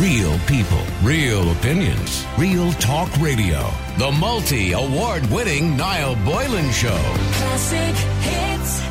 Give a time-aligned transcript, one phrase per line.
[0.00, 3.66] Real people, real opinions, real talk radio.
[3.96, 6.98] The multi award winning Niall Boylan Show.
[7.32, 8.82] Classic hits.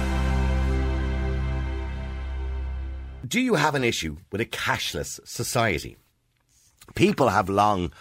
[3.28, 5.96] Do you have an issue with a cashless society?
[6.96, 7.92] People have long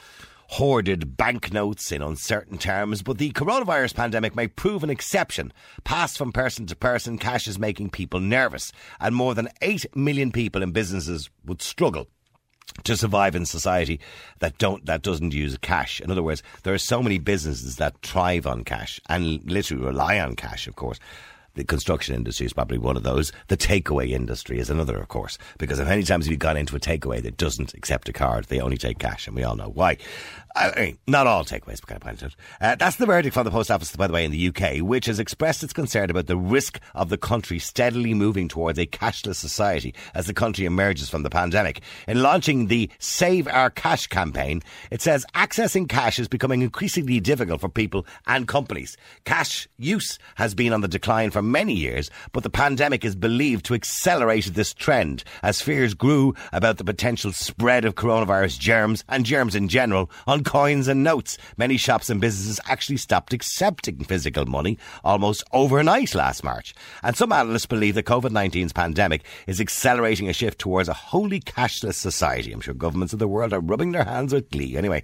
[0.48, 5.52] hoarded banknotes in uncertain terms, but the coronavirus pandemic may prove an exception.
[5.84, 10.32] Passed from person to person, cash is making people nervous, and more than 8 million
[10.32, 12.08] people in businesses would struggle
[12.84, 14.00] to survive in society
[14.40, 16.00] that don't that doesn't use cash.
[16.00, 20.18] In other words, there are so many businesses that thrive on cash and literally rely
[20.18, 20.98] on cash, of course.
[21.54, 23.32] The construction industry is probably one of those.
[23.48, 26.80] The takeaway industry is another, of course, because if many times you've gone into a
[26.80, 29.98] takeaway that doesn't accept a card, they only take cash, and we all know why.
[30.56, 32.36] I mean, not all takeaways, but kind of point out.
[32.60, 35.06] Uh, that's the verdict from the post office, by the way, in the UK, which
[35.06, 39.36] has expressed its concern about the risk of the country steadily moving towards a cashless
[39.36, 41.80] society as the country emerges from the pandemic.
[42.06, 47.60] In launching the Save Our Cash campaign, it says accessing cash is becoming increasingly difficult
[47.60, 48.96] for people and companies.
[49.24, 53.64] Cash use has been on the decline for many years, but the pandemic is believed
[53.66, 59.24] to accelerate this trend as fears grew about the potential spread of coronavirus germs and
[59.24, 61.38] germs in general on coins and notes.
[61.56, 66.74] Many shops and businesses actually stopped accepting physical money almost overnight last March.
[67.02, 71.40] And some analysts believe that COVID 19's pandemic is accelerating a shift towards a wholly
[71.40, 72.52] cashless society.
[72.52, 74.76] I'm sure governments of the world are rubbing their hands with glee.
[74.76, 75.02] Anyway,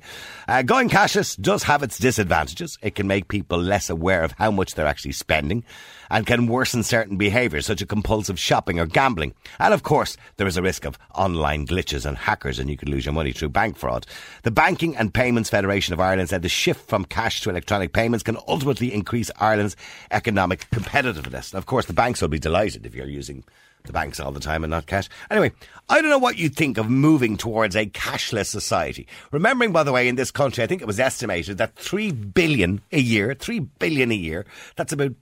[0.49, 2.79] uh, going cashless does have its disadvantages.
[2.83, 5.65] It can make people less aware of how much they're actually spending
[6.11, 9.35] and can worsen certain behaviours such as compulsive shopping or gambling.
[9.59, 12.89] And of course, there is a risk of online glitches and hackers and you could
[12.89, 14.07] lose your money through bank fraud.
[14.45, 18.23] The Banking and Payments Federation of Ireland said the shift from cash to electronic payments
[18.23, 19.75] can ultimately increase Ireland's
[20.13, 21.53] economic competitiveness.
[21.53, 23.43] And of course, the banks will be delighted if you're using
[23.83, 25.09] the banks all the time and not cash.
[25.33, 25.51] Anyway,
[25.89, 29.09] I don't know what you think of moving towards a cashless society.
[29.33, 32.83] Remembering, by the way, in this country, I think it was estimated that three billion
[32.93, 35.15] a year, three billion a year, that's about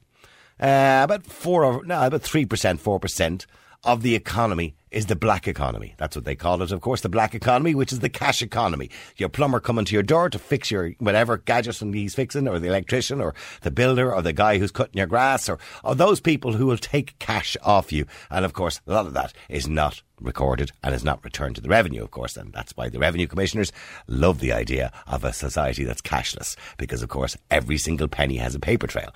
[0.61, 3.47] uh, about four or no, about three percent, four percent
[3.85, 5.95] of the economy is the black economy.
[5.99, 8.91] That's what they call it, of course, the black economy, which is the cash economy.
[9.17, 12.69] Your plumber coming to your door to fix your whatever gadget he's fixing, or the
[12.69, 16.55] electrician, or the builder, or the guy who's cutting your grass, or, or those people
[16.55, 18.07] who will take cash off you.
[18.31, 21.61] And of course, a lot of that is not recorded and is not returned to
[21.61, 22.37] the revenue, of course.
[22.37, 23.73] And that's why the revenue commissioners
[24.09, 28.55] love the idea of a society that's cashless, because of course, every single penny has
[28.55, 29.15] a paper trail.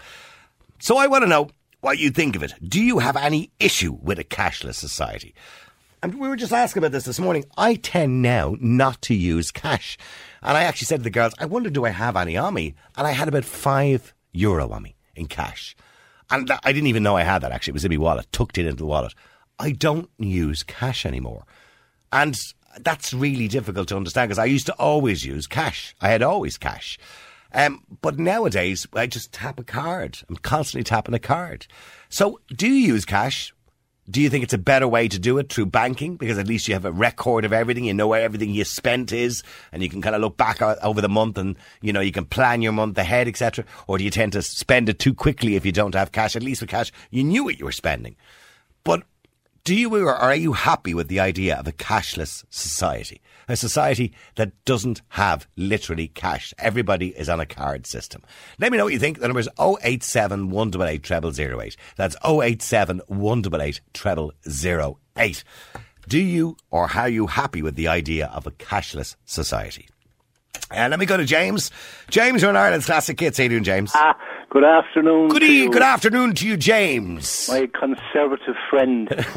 [0.83, 1.49] So I want to know
[1.81, 2.55] what you think of it.
[2.61, 5.33] Do you have any issue with a cashless society?
[6.03, 7.45] And we were just asking about this this morning.
[7.57, 9.97] I tend now not to use cash.
[10.43, 12.75] And I actually said to the girls, I wonder, do I have any on me?
[12.97, 15.77] And I had about five euro on me in cash.
[16.33, 17.71] And I didn't even know I had that actually.
[17.71, 19.15] It was in my wallet, tucked it into the wallet.
[19.61, 21.45] I don't use cash anymore.
[22.11, 22.35] And
[22.81, 25.95] that's really difficult to understand because I used to always use cash.
[26.01, 26.99] I had always cash.
[27.55, 30.19] Um, but nowadays, I just tap a card.
[30.29, 31.67] I'm constantly tapping a card.
[32.09, 33.53] So, do you use cash?
[34.11, 36.17] Do you think it's a better way to do it through banking?
[36.17, 37.85] Because at least you have a record of everything.
[37.85, 41.01] You know where everything you spent is, and you can kind of look back over
[41.01, 43.65] the month, and you know you can plan your month ahead, etc.
[43.87, 46.35] Or do you tend to spend it too quickly if you don't have cash?
[46.35, 48.17] At least with cash, you knew what you were spending.
[48.83, 49.05] But
[49.65, 53.21] do you or are you happy with the idea of a cashless society?
[53.49, 56.53] A society that doesn't have literally cash.
[56.59, 58.23] Everybody is on a card system.
[58.59, 59.21] Let me know what you think.
[59.21, 61.77] The number is 087 188 0008.
[61.95, 63.81] That's 087 188
[64.49, 65.45] 0008.
[66.09, 69.89] Do you or are you happy with the idea of a cashless society?
[70.75, 71.71] And let me go to James.
[72.11, 73.39] James, you're in Ireland's Classic Hits.
[73.39, 73.93] How you doing, James?
[73.95, 74.17] Ah,
[74.51, 75.29] good afternoon.
[75.29, 77.49] Good, to e- you, good afternoon to you, James.
[77.51, 79.09] My conservative friend.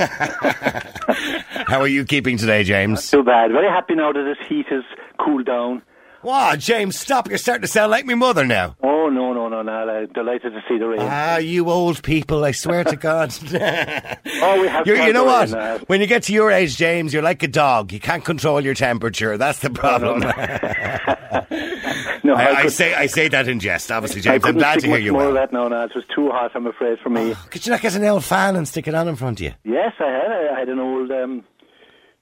[1.67, 3.09] How are you keeping today, James?
[3.11, 3.51] Too bad.
[3.51, 4.83] Very happy now that this heat has
[5.19, 5.81] cooled down.
[6.25, 7.29] Wow, James, stop.
[7.29, 8.75] You're starting to sound like my mother now.
[8.83, 9.71] Oh, no, no, no, no.
[9.71, 10.99] I'm delighted to see the rain.
[11.01, 13.31] Ah, you old people, I swear to God.
[13.53, 15.53] oh, we have you know what?
[15.53, 17.91] uh, When you get to your age, James, you're like a dog.
[17.93, 19.37] You can't control your temperature.
[19.37, 20.19] That's the problem.
[22.23, 24.43] no, I, I could- say I say that in jest, obviously, James.
[24.43, 25.29] I'm glad to hear you more well.
[25.29, 25.83] of that now, no.
[25.83, 27.35] It was too hot, I'm afraid, for me.
[27.51, 29.53] Could you not get an old fan and stick it on in front of you?
[29.63, 30.31] Yes, I had.
[30.55, 31.43] I had an old, um,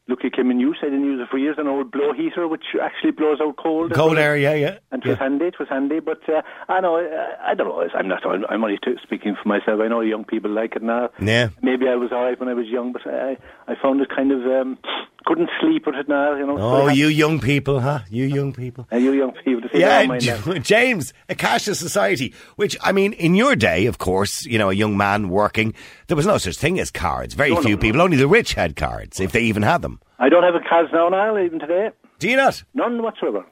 [0.07, 0.77] look, it came in use.
[0.81, 1.55] I didn't use it for years.
[1.57, 3.93] An old blow heater, which actually blows out cold.
[3.93, 4.77] Cold air, yeah, yeah.
[4.91, 7.87] And it was handy, it was handy, but uh, I know, I, I don't know,
[7.95, 11.09] I'm not, I'm, only t- speaking for myself, I know young people like it now.
[11.19, 11.49] Yeah.
[11.61, 14.41] Maybe I was alright when I was young, but I, I found it kind of
[14.41, 14.77] um,
[15.25, 16.35] couldn't sleep with it now.
[16.35, 16.57] You know.
[16.57, 17.99] so Oh, had- you young people, huh?
[18.09, 18.87] You young people.
[18.91, 19.69] uh, you young people.
[19.69, 20.05] To Yeah,
[20.59, 24.73] James, a cashless society, which, I mean, in your day, of course, you know, a
[24.73, 25.73] young man working,
[26.07, 27.33] there was no such thing as cards.
[27.33, 27.81] Very No, no, few no.
[27.81, 29.99] people, only the rich had cards, if they even had them.
[30.19, 31.89] I don't have a cards now, now even today.
[32.19, 32.63] Do you not?
[32.73, 33.45] None whatsoever.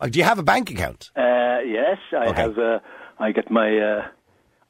[0.00, 1.10] Or do you have a bank account?
[1.16, 2.40] Uh, yes, I Okay.
[2.42, 2.58] have.
[2.58, 2.78] Uh,
[3.18, 3.76] I get my.
[3.78, 4.06] Uh,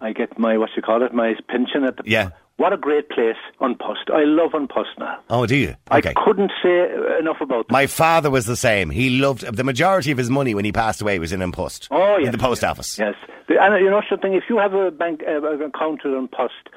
[0.00, 2.02] I get my what you call it, my pension at the.
[2.06, 2.30] Yeah.
[2.58, 4.10] What a great place, An Post.
[4.12, 5.20] I love An Post now.
[5.30, 5.76] Oh, do you?
[5.92, 6.10] Okay.
[6.10, 6.88] I couldn't say
[7.20, 7.72] enough about them.
[7.72, 8.90] My father was the same.
[8.90, 11.86] He loved the majority of his money when he passed away was in post.
[11.92, 12.98] Oh, in the post office.
[12.98, 13.14] Yes,
[13.48, 14.34] and uh, you know something.
[14.34, 16.68] If you have a bank uh, account on Post,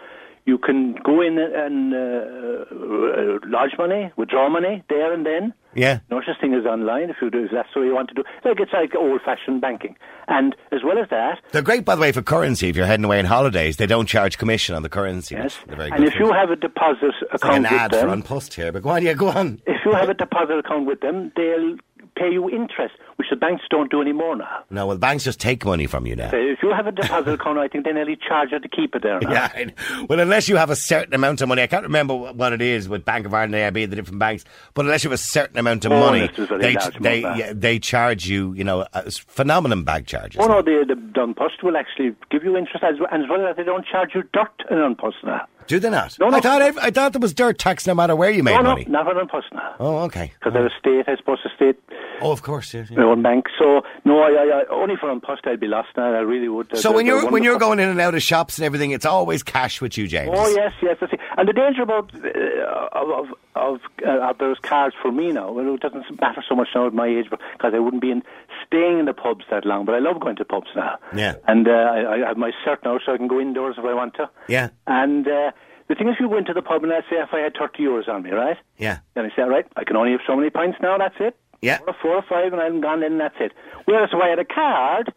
[0.46, 5.52] you can go in and uh, uh, lodge money, withdraw money there and then.
[5.74, 6.00] Yeah.
[6.10, 8.24] No such thing as online if you do if that's what you want to do.
[8.44, 9.96] Like it's like old-fashioned banking,
[10.28, 12.68] and as well as that, They're great, by the way, for currency.
[12.70, 15.36] If you're heading away on holidays, they don't charge commission on the currency.
[15.36, 15.58] yes.
[15.68, 16.36] Very And if you it.
[16.36, 18.84] have a deposit It's like an account ad with for them, An Post here, but
[18.84, 19.62] go on, yeah, go on.
[19.66, 21.78] if you have a deposit account with them, they'll
[22.16, 24.64] pay you interest, which the banks don't do anymore now.
[24.72, 26.32] No, well, the banks just take money from you now.
[26.32, 28.96] So if you have a deposit account, I think they nearly charge you to keep
[28.96, 29.32] it there now.
[29.32, 29.70] Yeah,
[30.10, 32.90] well, unless you have a certain amount of money, I can't remember what it is
[32.90, 35.86] with Bank of Ireland, AIB, the different banks, but unless you have a certain amount
[35.86, 38.88] of Oh, money, yes, there's a very they, they, yeah, they charge you, you know,
[38.94, 40.40] uh, phenomenal bank charges.
[40.42, 43.46] Oh no, the the Post will actually give you interest as well, and as well
[43.48, 45.46] as they don't charge you dirt in Post now.
[45.68, 46.18] Do they not?
[46.20, 46.38] No, no.
[46.38, 48.70] I thought I thought there was dirt tax no matter where you made no, no,
[48.72, 48.86] money.
[48.90, 49.76] not on An Post now.
[49.80, 50.32] Oh, okay.
[50.40, 51.78] Because they're a state, I suppose, a state
[52.22, 52.74] Oh, of course.
[52.74, 52.98] Yeah, yeah.
[52.98, 53.46] their own bank.
[53.60, 56.14] So no, I, I, I only for An Post I'd be lost now.
[56.14, 56.70] I really would.
[56.76, 59.06] So They're- when you're when you're going in and out of shops and everything, it's
[59.06, 60.32] always cash with you, James.
[60.34, 60.98] Oh yes, yes.
[61.02, 61.18] I see.
[61.38, 65.52] And the danger about uh, of of, of, uh, of those cards for me now,
[65.52, 68.24] well, it doesn't matter so much now at my age, because I wouldn't be in,
[68.66, 69.86] staying in the pubs that long.
[69.86, 70.98] But I love going to pubs now.
[71.16, 71.36] Yeah.
[71.48, 73.94] And uh, I, I have my cert now, so I can go indoors if I
[73.94, 74.30] want to.
[74.48, 74.70] Yeah.
[74.88, 75.52] And uh,
[75.88, 77.54] the thing is, if you go into the pub and let's say if I had
[77.60, 78.58] thirty euros on me, right?
[78.78, 79.00] Yeah.
[79.16, 80.98] Then I say, right, I can only have so many pints now.
[80.98, 81.38] That's it.
[81.62, 81.78] Yeah.
[81.80, 83.04] Four or four or five, and I'm gone.
[83.04, 83.52] And that's it.
[83.86, 85.14] Whereas if I had a card,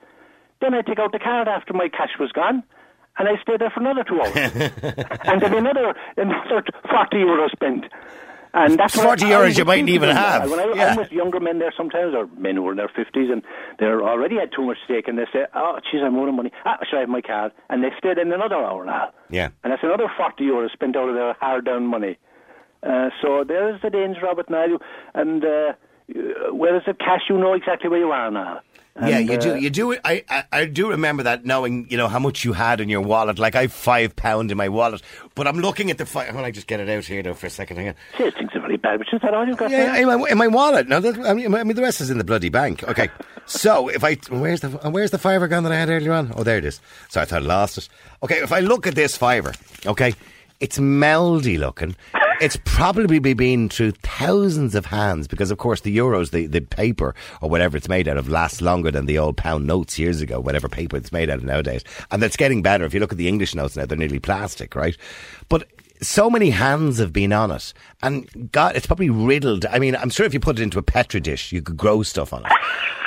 [0.60, 2.62] then I take out the card after my cash was gone,
[3.18, 4.34] and I stay there for another two hours,
[5.24, 7.86] and then another another forty euros spent.
[8.56, 10.48] And that's 40 euros you mightn't even have.
[10.48, 10.90] When I, Yeah.
[10.92, 13.42] I'm with younger men there sometimes, or men who are in their fifties, and
[13.80, 16.52] they're already had too much stake, and they say, "Oh, jeez, I'm out of money.
[16.64, 19.10] Ah, should I have my card?" And they stay in another hour now.
[19.28, 19.48] Yeah.
[19.64, 22.16] And that's another 40 euros spent out of their hard earned money.
[22.84, 24.78] Uh, so there is the danger of it now.
[25.14, 25.72] And uh,
[26.50, 28.60] whereas the cash, you know exactly where you are now.
[28.96, 29.50] Yeah, And, you do.
[29.52, 29.92] uh, You do.
[30.04, 33.00] I, I I do remember that knowing you know how much you had in your
[33.00, 33.40] wallet.
[33.40, 35.02] Like I've five pound in my wallet,
[35.34, 36.32] but I'm looking at the five.
[36.32, 37.78] When I just get it out here though for a second.
[37.78, 37.94] Hang on.
[38.16, 40.38] See, things are very bad, but is that all you've got Yeah, in my, in
[40.38, 40.86] my wallet.
[40.86, 42.84] No, that, I, mean, I mean the rest is in the bloody bank.
[42.84, 43.08] Okay,
[43.46, 46.32] so if I where's the where's the fiver gun that I had earlier on?
[46.36, 46.80] Oh, there it is.
[47.08, 47.88] Sorry, I thought I lost it.
[48.22, 49.54] Okay, if I look at this fiver,
[49.86, 50.14] okay,
[50.60, 51.96] it's mouldy looking.
[52.40, 57.14] It's probably been through thousands of hands because, of course, the euros, the, the paper
[57.40, 60.40] or whatever it's made out of, lasts longer than the old pound notes years ago.
[60.40, 62.84] Whatever paper it's made out of nowadays, and that's getting better.
[62.84, 64.96] If you look at the English notes now, they're nearly plastic, right?
[65.48, 65.68] But
[66.06, 67.72] so many hands have been on it,
[68.02, 69.66] and God, it's probably riddled.
[69.66, 72.02] I mean, I'm sure if you put it into a petri dish, you could grow
[72.02, 72.52] stuff on it.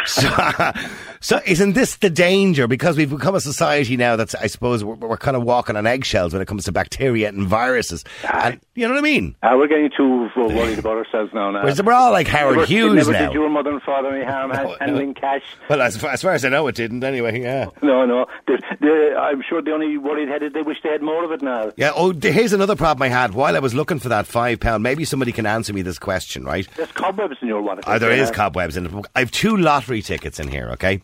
[0.07, 0.71] So,
[1.19, 2.65] so isn't this the danger?
[2.65, 5.85] Because we've become a society now that's, I suppose, we're, we're kind of walking on
[5.85, 8.05] eggshells when it comes to bacteria and viruses.
[8.31, 9.35] And you know what I mean?
[9.43, 11.51] Ah, we're getting too uh, worried about ourselves now.
[11.51, 11.59] now.
[11.59, 13.25] Whereas we're all like Howard never, Hughes never now.
[13.27, 14.77] did your mother and father any harm No, no.
[14.79, 15.43] handling cash.
[15.69, 17.41] Well, as far, as far as I know, it didn't anyway.
[17.41, 17.67] Yeah.
[17.81, 18.27] No, no.
[18.45, 21.41] The, the, I'm sure the only worried headed they wish they had more of it
[21.41, 21.73] now.
[21.75, 21.91] Yeah.
[21.93, 24.81] Oh, here's another problem I had while I was looking for that five pound.
[24.83, 26.67] Maybe somebody can answer me this question, right?
[26.77, 27.85] There's cobwebs in your wallet.
[27.85, 29.05] Uh, there is Uh, cobwebs in it.
[29.15, 31.01] I have two lottery tickets in here, okay?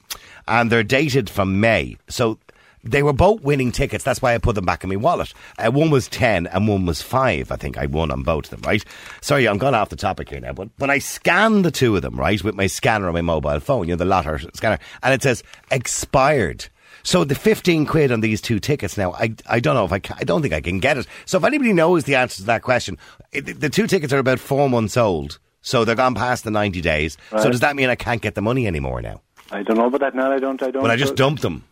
[0.47, 1.97] And they're dated from May.
[2.07, 2.39] So
[2.85, 4.03] they were both winning tickets.
[4.03, 5.33] That's why I put them back in my wallet.
[5.57, 7.51] Uh, one was 10 and one was 5.
[7.51, 8.83] I think I won on both of them, right?
[9.21, 10.53] Sorry, I'm gone off the topic here now.
[10.53, 13.59] But, when I scanned the two of them, right, with my scanner on my mobile
[13.59, 14.79] phone, you know, the lotter scanner.
[15.01, 16.67] And it says expired.
[17.01, 19.99] So the 15 quid on these two tickets now, I, I don't know if I
[19.99, 21.07] can, I don't think I can get it.
[21.25, 22.97] So if anybody knows the answer to that question,
[23.33, 25.39] eh, it, the two tickets are about four months old.
[25.61, 27.17] So they're gone past the 90 days.
[27.31, 29.21] So does that mean I can't get the money anymore now?
[29.51, 30.31] I don't know about that now.
[30.31, 30.61] I don't.
[30.61, 30.81] I don't.
[30.81, 31.63] But I just uh, dumped them.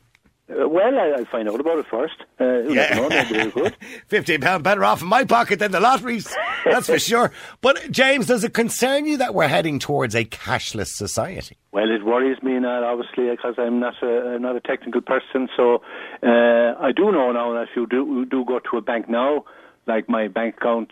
[0.51, 2.15] Uh, well, I, I'll find out about it first.
[2.39, 3.77] Uh, never know, maybe they could.
[4.07, 6.33] Fifteen pound better off in my pocket than the lotteries.
[6.65, 7.31] That's for sure.
[7.61, 11.57] But James, does it concern you that we're heading towards a cashless society?
[11.71, 15.47] Well, it worries me now, obviously, because I'm not a I'm not a technical person.
[15.55, 15.81] So
[16.21, 19.45] uh, I do know now that if you do do go to a bank now,
[19.87, 20.89] like my bank account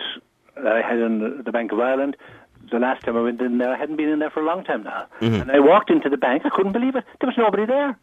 [0.56, 2.16] that I had in the, the Bank of Ireland.
[2.72, 4.64] The last time I went in there, I hadn't been in there for a long
[4.64, 5.08] time now.
[5.22, 7.04] And I walked into the bank, I couldn't believe it.
[7.20, 7.98] There was nobody there.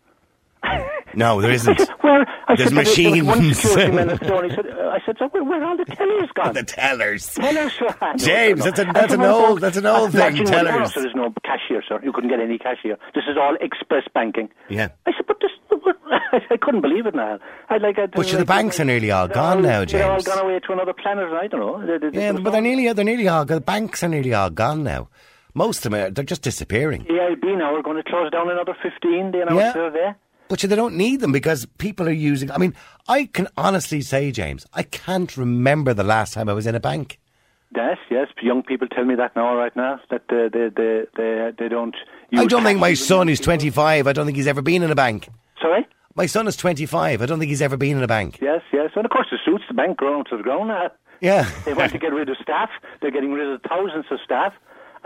[1.14, 1.80] No, there isn't.
[2.02, 3.58] Where I There's said, there was One machines.
[3.60, 5.66] security man at the door, and he said, uh, I said, so where, where are
[5.68, 6.52] all the tellers gone?
[6.52, 7.32] the tellers.
[7.34, 7.94] Tellers, sir.
[8.02, 10.92] I James, that's a- that's an old- well, that's an old thing, tellers.
[10.92, 12.00] There's no cashier, sir.
[12.02, 12.98] You couldn't get any cashier.
[13.14, 14.50] This is all express banking.
[14.68, 14.88] Yeah.
[15.06, 15.50] I said, but this,
[16.50, 17.38] I couldn't believe it now.
[17.70, 17.98] I like.
[17.98, 19.92] I, But the banks are nearly all gone all- now, James.
[20.02, 21.32] They're all gone away to another planet.
[21.32, 21.86] I don't know.
[21.98, 24.82] They, they, yeah, but they're nearly they're nearly all the banks are nearly all gone
[24.84, 25.08] now.
[25.54, 27.04] Most of them are they're just disappearing.
[27.04, 29.30] The AIB now are going to close down another 15.
[29.32, 29.72] They announced Yeah.
[29.72, 30.10] the other day.
[30.48, 32.50] But they don't need them because people are using.
[32.50, 32.74] I mean,
[33.08, 36.80] I can honestly say, James, I can't remember the last time I was in a
[36.80, 37.18] bank.
[37.74, 38.28] Yes, yes.
[38.40, 41.96] Young people tell me that now, right now, that uh, they, they, they, they don't.
[42.30, 44.90] Use I don't think my son, is 25, I don't think he's ever been in
[44.90, 45.28] a bank.
[45.60, 45.86] Sorry.
[46.14, 47.20] My son is 25.
[47.20, 48.38] I don't think he's ever been in a bank.
[48.40, 48.90] Yes, yes.
[48.96, 50.70] And of course, it suits the bank grown to the ground.
[51.20, 51.50] Yeah.
[51.64, 52.70] They want to get rid of staff.
[53.02, 54.54] They're getting rid of thousands of staff,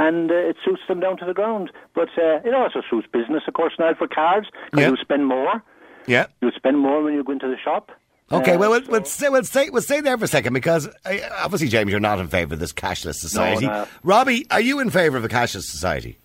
[0.01, 1.71] and uh, it suits them down to the ground.
[1.95, 4.91] But uh, it also suits business, of course, now for cards because Yeah.
[4.91, 5.63] you spend more.
[6.07, 6.27] Yeah.
[6.43, 7.93] You spend more when you go into the shop.
[8.33, 10.53] Okay, Uh, well, we'll, so- we'll, stay, we'll, stay, we'll stay there for a second
[10.55, 13.67] because uh, obviously, James, you're not in favour of this cashless society.
[13.67, 13.87] no.
[14.03, 16.17] Robbie, are you in favour of a cashless society?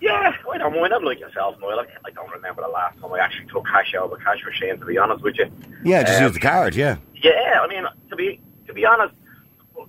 [0.00, 0.92] Yeah, I don't mind.
[0.92, 1.80] I'm like yourself, Noel.
[1.80, 4.44] I, I don't remember the last time I actually took cash out of a cash
[4.44, 5.46] machine, to be honest with you.
[5.84, 6.96] Yeah, just Um, use the card, yeah.
[7.22, 9.23] Yeah, I mean, to be to be honest, well,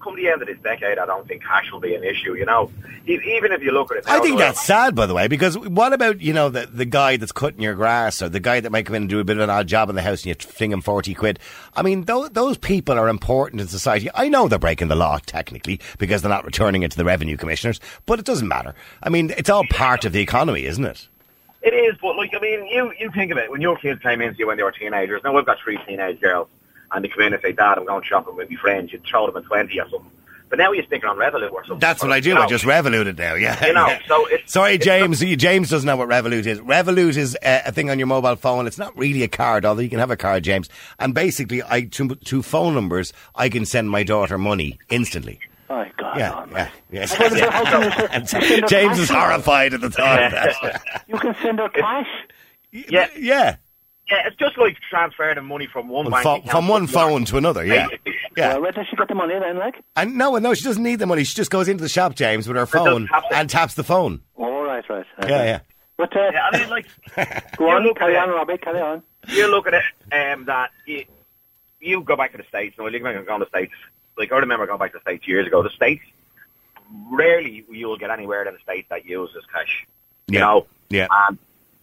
[0.02, 2.36] come the end of this decade, I don't think cash will be an issue.
[2.36, 2.72] You know,
[3.06, 5.94] even if you look at it, I think that's sad, by the way, because what
[5.94, 8.86] about, you know, the, the guy that's cutting your grass or the guy that might
[8.86, 10.36] come in and do a bit of an odd job in the house and you
[10.36, 11.40] fling him 40 quid?
[11.76, 14.10] I mean, those, those people are important in society.
[14.14, 17.38] I know they're breaking the law, technically, because they're not returning it to the revenue
[17.38, 18.76] commissioners, but it doesn't matter.
[19.04, 21.08] I mean, it's all part of the economy, isn't it?
[21.66, 24.22] It is, but like I mean, you you think of it when your kids came
[24.22, 25.22] into you when they were teenagers.
[25.24, 26.48] Now we've got three teenage girls,
[26.92, 29.28] and they come in and say, "Dad, I'm going shopping with my friends." You'd throw
[29.28, 30.12] them a twenty or something.
[30.48, 31.80] But now you stick it on Revolut or something.
[31.80, 32.30] That's what I do.
[32.30, 33.34] You I just Revolut it now.
[33.46, 33.66] Yeah.
[33.66, 34.00] You know, yeah.
[34.08, 35.20] so it's- sorry, it's James.
[35.20, 36.60] James doesn't know what Revolut is.
[36.60, 38.68] Revolut is uh, a thing on your mobile phone.
[38.68, 40.70] It's not really a card, although you can have a card, James.
[41.00, 45.40] And basically, I to, to phone numbers, I can send my daughter money instantly.
[45.68, 46.18] Oh, God.
[46.20, 46.72] Yeah, oh, yeah, man.
[46.92, 47.14] yes.
[47.16, 47.84] How can you- how can
[48.22, 51.04] you send- And James is horrified at the thought of that.
[51.08, 52.08] You can send her cash.
[52.72, 53.08] Yeah.
[53.18, 53.56] yeah.
[54.10, 56.94] Yeah, it's just like transferring the money from one From, bank pho- from one another.
[56.94, 57.66] phone to another.
[57.66, 57.88] Yeah,
[58.38, 58.54] yeah.
[58.54, 59.82] Well, where does she get the money then, like?
[59.96, 61.24] And no, no, she doesn't need the money.
[61.24, 64.22] She just goes into the shop, James, with her phone taps and taps the phone.
[64.38, 65.06] Oh, right, right.
[65.18, 65.30] right.
[65.30, 65.60] Yeah, yeah.
[65.98, 66.86] But, uh, Yeah, I mean, like,
[67.58, 68.30] go on, carry on.
[68.30, 69.02] Robbie, carry on.
[69.30, 69.84] you look at it,
[70.38, 71.06] um, that you,
[71.80, 73.74] you go back to the States, no, you go to the States,
[74.20, 76.04] like, I remember going back to the States years ago, the States,
[77.10, 79.86] rarely you'll get anywhere in the States that uses cash.
[80.28, 80.46] You Yeah.
[80.46, 80.68] know?
[80.90, 81.08] Yeah.
[81.28, 81.38] And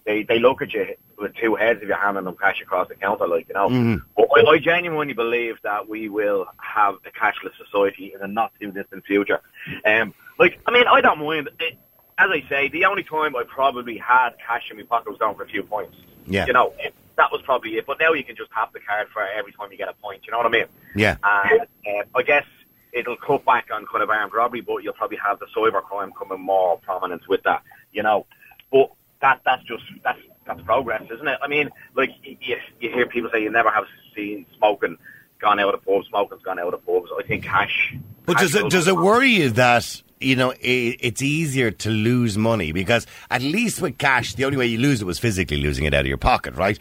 [0.04, 2.94] they, they look at you with two heads if you're handing them cash across the
[2.94, 3.68] counter, like, you know.
[3.68, 4.02] Mhm.
[4.16, 8.52] But I, I genuinely believe that we will have a cashless society in the not
[8.60, 9.40] too distant future.
[9.84, 11.48] Um, like, I mean, I don't mind.
[11.60, 11.76] It,
[12.18, 15.34] as I say, the only time I probably had cash in my pocket was down
[15.34, 15.96] for a few points.
[16.26, 16.46] Yeah.
[16.46, 17.86] You know, it, that was probably it.
[17.86, 20.22] But now you can just tap the card for every time you get a point.
[20.26, 20.66] You know what I mean?
[20.94, 21.16] Yeah.
[21.24, 22.44] And uh, I guess
[22.92, 26.12] it'll cut back on kind of armed robbery, but you'll probably have the cyber crime
[26.12, 27.62] coming more prominent with that.
[27.92, 28.26] You know,
[28.70, 31.38] but that that's just that's that's progress, isn't it?
[31.42, 33.84] I mean, like you, you hear people say you never have
[34.14, 34.98] seen smoking
[35.40, 37.10] gone out of pubs, smoking's gone out of pubs.
[37.18, 37.94] I think cash.
[38.26, 41.90] But cash does it does it worry you that you know i it's easier to
[41.90, 45.58] lose money because at least with cash, the only way you lose it was physically
[45.58, 46.78] losing it out of your pocket, right?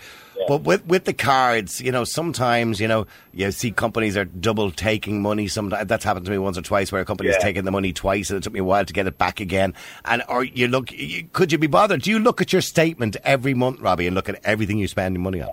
[0.47, 4.71] But with with the cards, you know, sometimes you know you see companies are double
[4.71, 5.47] taking money.
[5.47, 7.43] Sometimes that's happened to me once or twice, where a company has Yeah.
[7.43, 9.73] taken the money twice, and it took me a while to get it back again.
[10.05, 12.01] And or you look, you, could you be bothered?
[12.01, 15.15] Do you look at your statement every month, Robbie, and look at everything you spend
[15.15, 15.49] your money on?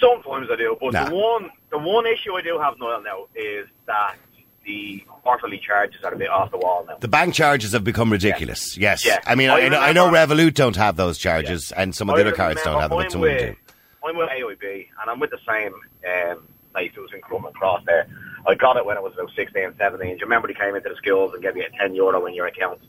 [0.00, 1.08] Sometimes I do, but Nah.
[1.08, 4.16] the one the one issue I do have Noel now is that
[4.64, 6.96] the quarterly charges are a bit off the wall now.
[7.00, 8.76] The bank charges have become ridiculous.
[8.76, 9.18] Yes, Yeah.
[9.26, 12.14] I mean, I I, know, I know Revolut don't have those charges, and some of
[12.16, 13.56] the I other cards don't have them, but some of them do.
[14.04, 17.82] I'm with AIB, and I'm with the same um, place that was in Crumlin Cross
[17.86, 18.06] there.
[18.46, 19.98] I got it when I was about 16, 17.
[19.98, 22.34] Do you remember they came into the schools and gave you a 10 euro in
[22.34, 22.80] your account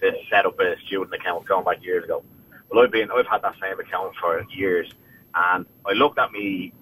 [0.00, 2.24] to set up a student account going back years ago?
[2.70, 4.90] Well, I've been, I've had that same account for years,
[5.34, 6.72] and I looked at me,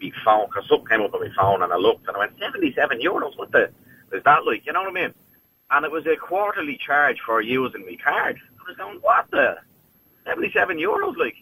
[0.00, 2.38] me phone, because something came up on my phone, and I looked, and I went,
[2.38, 3.70] 77 euros, what the,
[4.12, 5.14] is that like, you know what I mean?
[5.70, 8.38] And it was a quarterly charge for using my card.
[8.60, 9.56] I was going, what the?
[10.24, 11.36] 77 euros, like.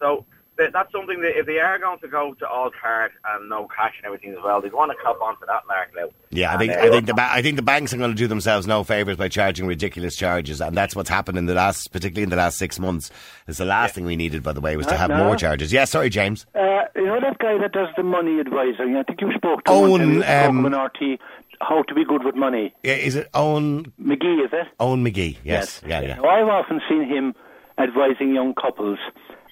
[0.00, 0.24] So
[0.58, 3.68] th- that's something that if they are going to go to all card and no
[3.68, 6.08] cash and everything as well, they want to cop onto that mark now.
[6.30, 8.10] Yeah, I And, think uh, I think the ba- I think the banks are going
[8.10, 11.54] to do themselves no favors by charging ridiculous charges, and that's what's happened in the
[11.54, 13.10] last, particularly in the last six months.
[13.46, 15.24] It's the last thing we needed, by the way, was to Uh, have no.
[15.24, 15.72] more charges.
[15.72, 16.46] Yeah, sorry, James.
[16.54, 18.96] Uh, you know that guy that does the money advisory?
[18.98, 21.18] I think you spoke to Eoin, him on um, RTÉ,
[21.60, 22.74] how to be good with money.
[22.82, 24.66] Yeah, is it Eoin McGee, is it?
[24.80, 25.36] Eoin McGee?
[25.44, 26.16] Yes, yeah, yeah.
[26.16, 27.34] Now, I've often seen him
[27.78, 28.98] advising young couples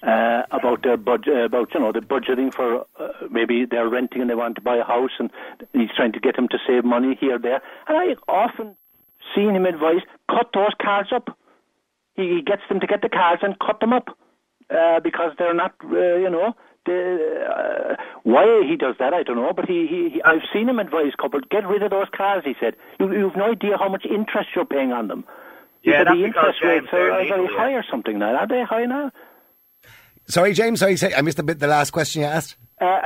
[0.05, 4.29] uh, about their budget, about you know the budgeting for uh, maybe they're renting and
[4.29, 5.31] they want to buy a house, and
[5.73, 7.61] he's trying to get them to save money here there.
[7.87, 8.75] And I often
[9.33, 11.37] seen him advise cut those cards up.
[12.15, 14.07] He, gets them to get the cards and cut them up
[14.69, 16.55] uh, because they're not, uh, you know.
[16.85, 19.53] The, uh, why he does that, I don't know.
[19.53, 22.45] But he, he, he I've seen him advise couple get rid of those cards.
[22.45, 25.25] He said you, you've no idea how much interest you're paying on them.
[25.81, 28.35] He Yeah, said the interest rates are, they're very high or something now.
[28.35, 29.11] Are they high now?
[30.27, 30.79] Sorry, James.
[30.79, 31.59] Sorry, say, I missed the bit.
[31.59, 32.55] The last question you asked.
[32.81, 32.99] uh, uh,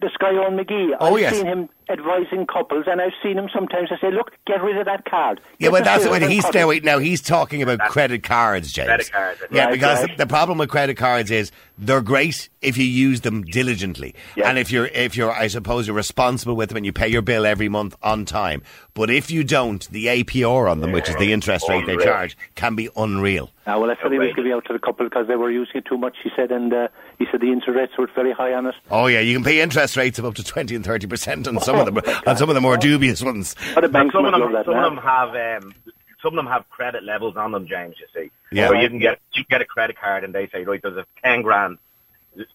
[0.00, 0.96] this guy Eoin McGee.
[1.00, 1.36] Oh, I've yes.
[1.36, 3.88] seen him advising couples, and I've seen him sometimes.
[3.92, 6.42] I say, "Look, get rid of that card." Yeah, Get but that's sales what he's
[6.42, 6.68] cut it." now.
[6.68, 8.86] Wait, now he's talking about credit cards, James.
[8.88, 10.16] Credit cards, Yeah, right, because right.
[10.16, 14.48] The, the problem with credit cards is they're great if you use them diligently, Yeah.
[14.48, 17.22] and if you're if you're I suppose you're responsible with them and you pay your
[17.22, 18.62] bill every month on time.
[18.94, 22.36] But if you don't, the APR on them, which is the interest rate they charge,
[22.56, 23.50] can be unreal.
[23.66, 24.36] Ah, well, I said he was Outrageous.
[24.36, 26.16] giving out to the couple because they were using it too much.
[26.22, 28.74] He said, and uh, he said the interest rates were very high on it.
[28.90, 31.58] Oh yeah, you can pay interest rates of up to twenty and thirty percent on
[31.60, 33.54] some of them, on some of the more dubious ones.
[33.74, 35.28] But the But banks some of them, that some of them have,
[35.62, 35.74] um,
[36.22, 37.96] some of them have credit levels on them, James.
[38.00, 38.68] You see, Yeah.
[38.70, 40.96] where you can get you can get a credit card and they say, right, there's
[40.96, 41.78] a ten grand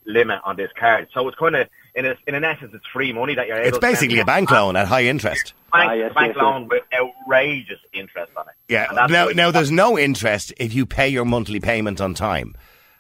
[0.06, 1.08] limit on this card.
[1.14, 3.68] So it's kind of, in a, in an essence, it's free money that you're able.
[3.68, 3.94] It's to spend.
[3.94, 5.54] basically a bank loan at high interest.
[5.72, 8.56] Bank, Ah, yes, bank yes, loan with outrageous interest on it.
[8.74, 8.88] Yeah.
[8.90, 12.56] And that's Now, now there's no interest if you pay your monthly payment on time.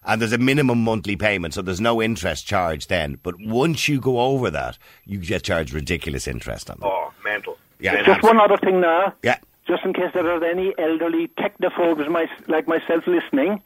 [0.07, 3.19] And there's a minimum monthly payment, so there's no interest charged then.
[3.21, 6.89] But once you go over that, you get charged ridiculous interest on them.
[6.89, 7.57] Oh, mental.
[7.79, 7.91] Yeah.
[7.91, 8.13] Mental.
[8.13, 9.13] Just one other thing now.
[9.21, 9.37] Yeah.
[9.67, 13.61] Just in case there are any elderly technophobes my, like myself listening,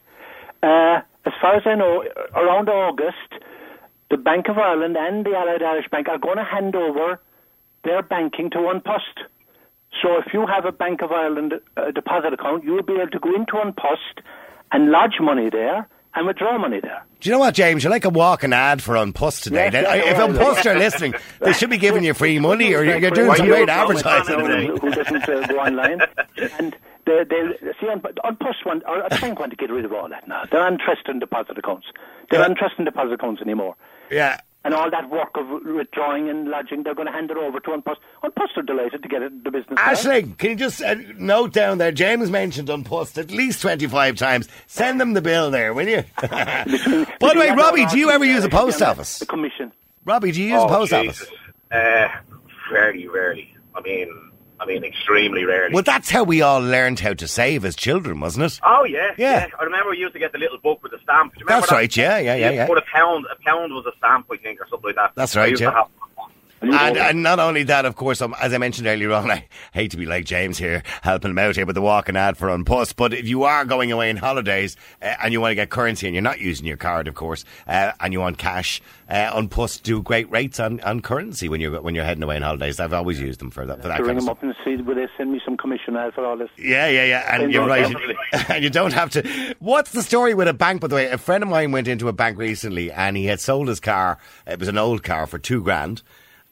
[0.64, 3.16] uh, as far as I know, around August,
[4.10, 7.20] the Bank of Ireland and the Allied Irish Bank are going to hand over
[7.84, 9.20] their banking to An Post.
[10.02, 13.10] So if you have a Bank of Ireland uh, deposit account, you will be able
[13.10, 14.22] to go into An Post
[14.72, 17.02] and lodge money there and withdraw money there.
[17.20, 17.82] Do you know what, James?
[17.84, 19.70] You're like a walking ad for An Post today.
[19.72, 20.28] Yes, yes, if well,
[20.66, 23.46] are listening, they should be giving you free money, or you're, you're doing Why some
[23.46, 24.38] great advertising.
[24.38, 24.66] today.
[24.66, 26.00] who doesn't uh, go online.
[26.58, 26.76] And
[27.06, 27.42] they, they
[27.80, 27.86] see
[28.40, 30.44] Post one or a bank want to get rid of all that now.
[30.50, 31.86] They're on trust and deposit accounts.
[32.30, 32.46] They're Yeah.
[32.56, 33.76] trust and deposit accounts anymore.
[34.10, 34.40] Yeah.
[34.64, 37.72] And all that work of withdrawing and lodging, they're going to hand it over to
[37.72, 38.00] An Post.
[38.22, 39.76] Unpost are delighted to get it, the business.
[39.76, 39.96] going.
[39.96, 41.90] Ashling, can you just uh, note down there?
[41.90, 44.48] James mentioned An Post at least 25 times.
[44.68, 46.04] Send them the bill there, will you?
[46.20, 49.18] By the way, Robbie, do you ever use a post office?
[49.18, 49.72] The commission.
[50.04, 51.22] Robbie, do you use oh, a post Jesus.
[51.22, 51.34] office?
[51.72, 52.08] Uh,
[52.70, 53.52] very rarely.
[53.74, 54.31] I mean,
[54.62, 55.74] I mean, extremely rarely.
[55.74, 58.60] Well, that's how we all learned how to save as children, wasn't it?
[58.64, 59.48] Oh yeah, Yeah.
[59.58, 61.34] I remember we used to get the little book with the stamp.
[61.34, 61.76] Do you remember That's that?
[61.76, 62.66] right, yeah, yeah, yeah, yeah.
[62.66, 63.26] Put a pound.
[63.32, 65.12] A pound was a stamp, I think, or something like that.
[65.16, 65.72] That's right, yeah.
[65.72, 65.88] Have,
[66.62, 69.90] And, and not only that, of course, um, as I mentioned earlier on, I hate
[69.92, 72.64] to be like James here, helping him out here with the walking ad for An
[72.64, 75.70] Post, but if you are going away on holidays uh, and you want to get
[75.70, 79.32] currency and you're not using your card, of course, uh, and you want cash, uh,
[79.34, 82.42] An Post do great rates on, on currency when you're when you're heading away on
[82.42, 82.80] holidays.
[82.80, 84.94] I've always used them for that for that To ring them up and see will
[84.94, 86.50] they send me some commission out for all this.
[86.56, 87.34] Yeah, yeah, yeah.
[87.34, 87.94] And you're right.
[88.48, 89.54] and you don't have to.
[89.58, 91.10] What's the story with a bank, by the way?
[91.10, 94.18] A friend of mine went into a bank recently and he had sold his car.
[94.46, 96.02] It was an old car for two grand.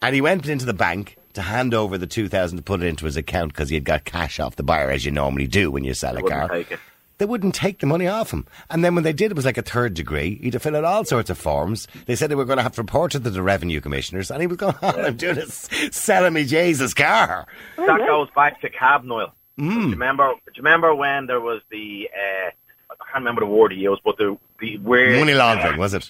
[0.03, 3.05] And he went into the bank to hand over the 2000 to put it into
[3.05, 5.85] his account because he had got cash off the buyer, as you normally do when
[5.85, 6.49] you sell a car.
[6.49, 6.81] take it.
[7.19, 8.47] They wouldn't take the money off him.
[8.71, 10.39] And then when they did, it was like a third degree.
[10.43, 11.87] He'd to fill out all sorts of forms.
[12.07, 14.31] They said they were going to have to report it to the revenue commissioners.
[14.31, 17.47] And he was going, all I'm doing is selling me Jesus' car.
[17.77, 19.35] that goes back to cab Noel.
[19.59, 20.33] Do you remember?
[20.33, 22.09] Do you remember when there was the?
[22.15, 22.51] Uh,
[22.91, 26.09] I can't remember the word he used, but the the where Money laundering, was it?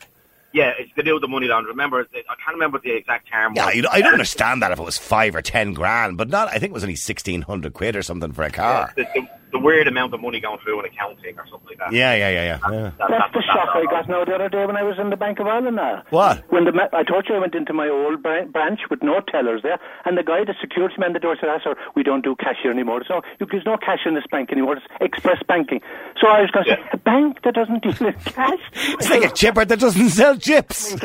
[0.53, 1.73] Yeah, it's to do with the money laundering.
[1.73, 3.55] Remember, I can't remember the exact term.
[3.55, 6.29] Yeah, you know, I don't understand that if it was five or ten grand, but
[6.29, 6.49] not.
[6.49, 8.93] I think it was only sixteen hundred quid or something for a car.
[8.97, 11.93] the, the, the weird amount of money going through an accounting or something like that.
[11.93, 12.59] Yeah, yeah, yeah, yeah.
[12.71, 12.91] yeah.
[12.99, 15.11] That- That's the that- shock I got now the other day when I was in
[15.11, 16.03] the Bank of Ireland now.
[16.11, 16.45] What?
[16.53, 19.79] When the I told you I went into my old branch with no tellers there,
[20.05, 22.57] and the guy, the security man the door said, ah, sir, we don't do cash
[22.63, 23.03] here anymore.
[23.07, 24.77] So you, there's no cash in this bank anymore.
[24.77, 25.81] It's express banking.
[26.21, 28.61] So I was going to say, a bank that doesn't deal in cash?
[28.75, 30.95] It's like a chipper that doesn't sell chips.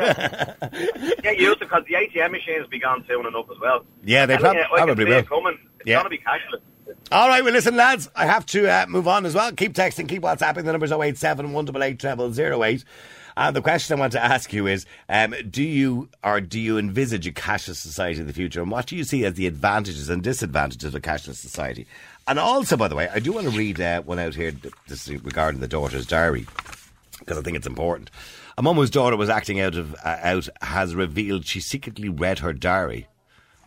[1.23, 3.84] Yeah, you used to because the ATM machines be gone soon enough as well.
[4.03, 5.17] Yeah, they And, prob- yeah, I can probably see will.
[5.19, 5.58] it coming.
[5.79, 5.95] It's Yeah.
[5.95, 6.62] going to be cashless.
[7.12, 9.52] All right, well, listen, lads, I have to uh, move on as well.
[9.52, 10.63] Keep texting, keep WhatsApping.
[10.65, 12.84] The number's 087 188 08.
[13.38, 16.80] And the question I want to ask you is um, Do you or do you
[16.80, 18.62] envisage a cashless society in the future?
[18.62, 21.86] And what do you see as the advantages and disadvantages of a cashless society?
[22.28, 24.54] And also, by the way, I do want to read uh, one out here
[24.88, 26.48] this is regarding the daughter's diary
[27.20, 28.10] because I think it's important.
[28.58, 32.39] A mum whose daughter was acting out of uh, out has revealed she secretly read
[32.39, 33.08] her diary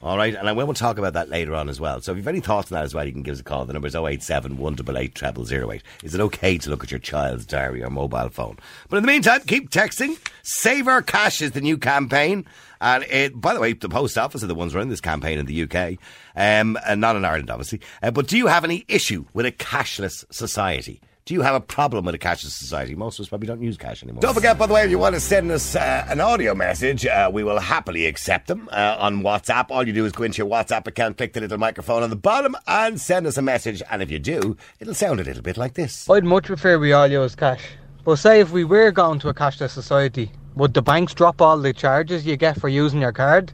[0.01, 2.01] All right, and I will talk about that later on as well.
[2.01, 3.65] So if you've any thoughts on that as well, you can give us a call.
[3.65, 5.83] The number is 087 188 0008.
[6.05, 8.59] Is it okay to look at your child's diary or mobile phone?
[8.89, 10.17] But in the meantime, keep texting.
[10.43, 12.47] Save Our Cash is the new campaign.
[12.81, 15.47] And it, by the way, the post office are the ones running this campaign in
[15.47, 15.99] the UK,
[16.37, 17.81] um, and not in Ireland, obviously.
[18.01, 21.01] Uh, but do you have any issue with a cashless society?
[21.29, 22.95] Do you have a problem with a cashless society?
[22.95, 24.23] Most of us probably don't use cash anymore.
[24.23, 27.05] Don't forget, by the way, if you want to send us uh, an audio message,
[27.05, 29.67] uh, we will happily accept them uh, on WhatsApp.
[29.69, 32.17] All you do is go into your WhatsApp account, click the little microphone on the
[32.17, 33.83] bottom, and send us a message.
[33.91, 36.09] And if you do, it'll sound a little bit like this.
[36.09, 37.61] I'd much prefer we all use cash.
[38.07, 41.59] But say if we were going to a cashless society, would the banks drop all
[41.59, 43.53] the charges you get for using your card?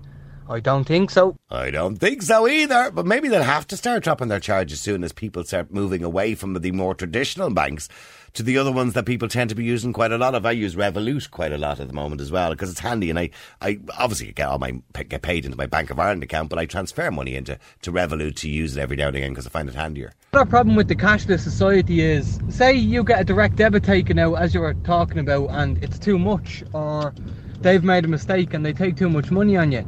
[0.48, 1.36] I don't think so.
[1.50, 5.02] I don't think so either, but maybe they'll have to start dropping their charges soon
[5.02, 7.88] as people start moving away from the more traditional banks
[8.34, 10.44] to the other ones that people tend to be using quite a lot of.
[10.44, 13.18] I use Revolut quite a lot at the moment as well because it's handy, and
[13.18, 13.30] I,
[13.62, 16.66] I obviously get all my get paid into my Bank of Ireland account, but I
[16.66, 19.68] transfer money into to Revolut to use it every now and again because I find
[19.68, 20.12] it handier.
[20.32, 24.34] Another problem with the cashless society is, say you get a direct debit taken out
[24.34, 27.14] as you were talking about, and it's too much, or
[27.60, 29.86] they've made a mistake and they take too much money on you,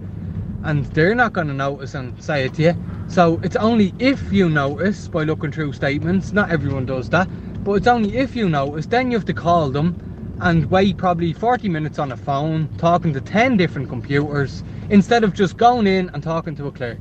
[0.66, 2.74] and they're not going to notice and say it to you.
[3.08, 6.32] So it's only if you notice by looking through statements.
[6.32, 7.28] Not everyone does that,
[7.64, 8.86] but it's only if you notice.
[8.86, 13.12] Then you have to call them and wait probably 40 minutes on a phone, talking
[13.14, 17.00] to 10 different computers, instead of just going in and talking to a clerk.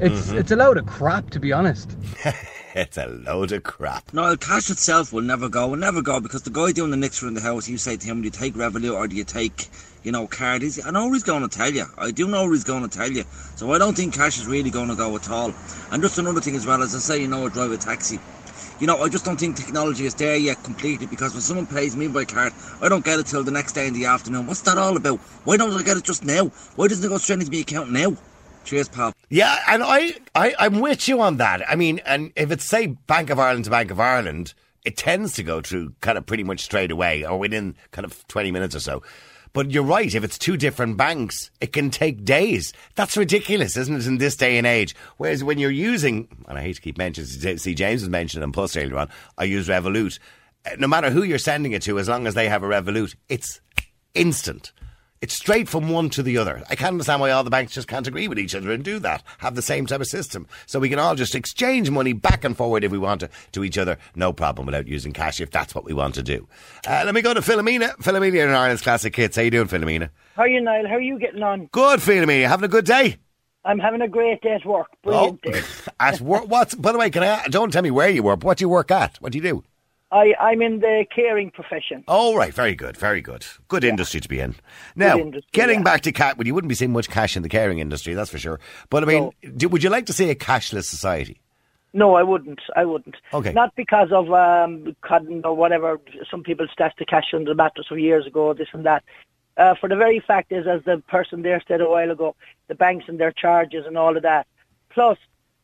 [0.00, 0.38] It's mm-hmm.
[0.38, 1.96] it's a load of crap, to be honest.
[2.74, 4.12] It's a load of crap.
[4.12, 7.26] No, cash itself will never go, will never go, because the guy doing the mixer
[7.26, 9.68] in the house, you say to him, do you take Revolut or do you take,
[10.02, 10.62] you know, card?
[10.62, 11.86] He's, I know he's going to tell you.
[11.96, 13.24] I do know he's going to tell you.
[13.56, 15.52] So I don't think cash is really going to go at all.
[15.90, 18.18] And just another thing as well, as I say, you know, I drive a taxi.
[18.80, 21.96] You know, I just don't think technology is there yet completely because when someone pays
[21.96, 24.46] me by card, I don't get it till the next day in the afternoon.
[24.46, 25.18] What's that all about?
[25.44, 26.46] Why don't I get it just now?
[26.76, 28.16] Why doesn't it go straight into my account now?
[28.64, 29.12] Cheers, pal.
[29.30, 31.68] Yeah, and I, I, I'm with you on that.
[31.68, 35.32] I mean, and if it's say Bank of Ireland to Bank of Ireland, it tends
[35.34, 38.76] to go through kind of pretty much straight away or within kind of 20 minutes
[38.76, 39.02] or so.
[39.52, 42.72] But you're right, if it's two different banks, it can take days.
[42.94, 44.94] That's ridiculous, isn't it, in this day and age?
[45.16, 48.52] Whereas when you're using, and I hate to keep mentioning, see, James was mentioning An
[48.52, 50.18] Post earlier on, I use Revolut.
[50.66, 53.14] Uh, No matter who you're sending it to, as long as they have a Revolut,
[53.28, 53.60] it's
[54.14, 54.72] instant.
[55.20, 56.62] It's straight from one to the other.
[56.70, 59.00] I can't understand why all the banks just can't agree with each other and do
[59.00, 59.24] that.
[59.38, 60.46] Have the same type of system.
[60.66, 63.64] So we can all just exchange money back and forward if we want to, to
[63.64, 63.98] each other.
[64.14, 66.46] No problem without using cash if that's what we want to do.
[66.86, 67.96] Uh, let me go to Philomena.
[67.96, 69.36] Philomena in Ireland's Classic Hits.
[69.36, 70.10] How you doing, Philomena?
[70.36, 70.86] How are you, Niall?
[70.86, 71.66] How are you getting on?
[71.72, 72.46] Good, Philomena.
[72.46, 73.16] Having a good day?
[73.64, 74.86] I'm having a great day at work.
[75.02, 75.62] Brilliant day.
[75.62, 76.48] Oh, at work.
[76.48, 78.44] What's, by the way, can I, don't tell me where you work.
[78.44, 79.16] What do you work at?
[79.20, 79.64] What do you do?
[80.10, 82.04] I, I'm in the caring profession.
[82.08, 82.54] Oh, right.
[82.54, 82.96] Very good.
[82.96, 83.44] Very good.
[83.68, 84.54] Good industry to be in.
[84.96, 85.84] Now, industry, getting yeah.
[85.84, 88.30] back to cat, well, you wouldn't be seeing much cash in the caring industry, that's
[88.30, 88.58] for sure.
[88.88, 91.40] But I mean, do, would you like to see a cashless society?
[91.92, 92.60] No, I wouldn't.
[92.76, 93.16] I wouldn't.
[93.32, 93.52] Okay.
[93.52, 95.98] Not because of um, cotton or whatever.
[96.30, 99.02] Some people stashed the cash under the mattress for years ago, this and that.
[99.56, 102.36] Uh, for the very fact is, as the person there said a while ago,
[102.68, 104.46] the banks and their charges and all of that.
[104.90, 105.18] Plus,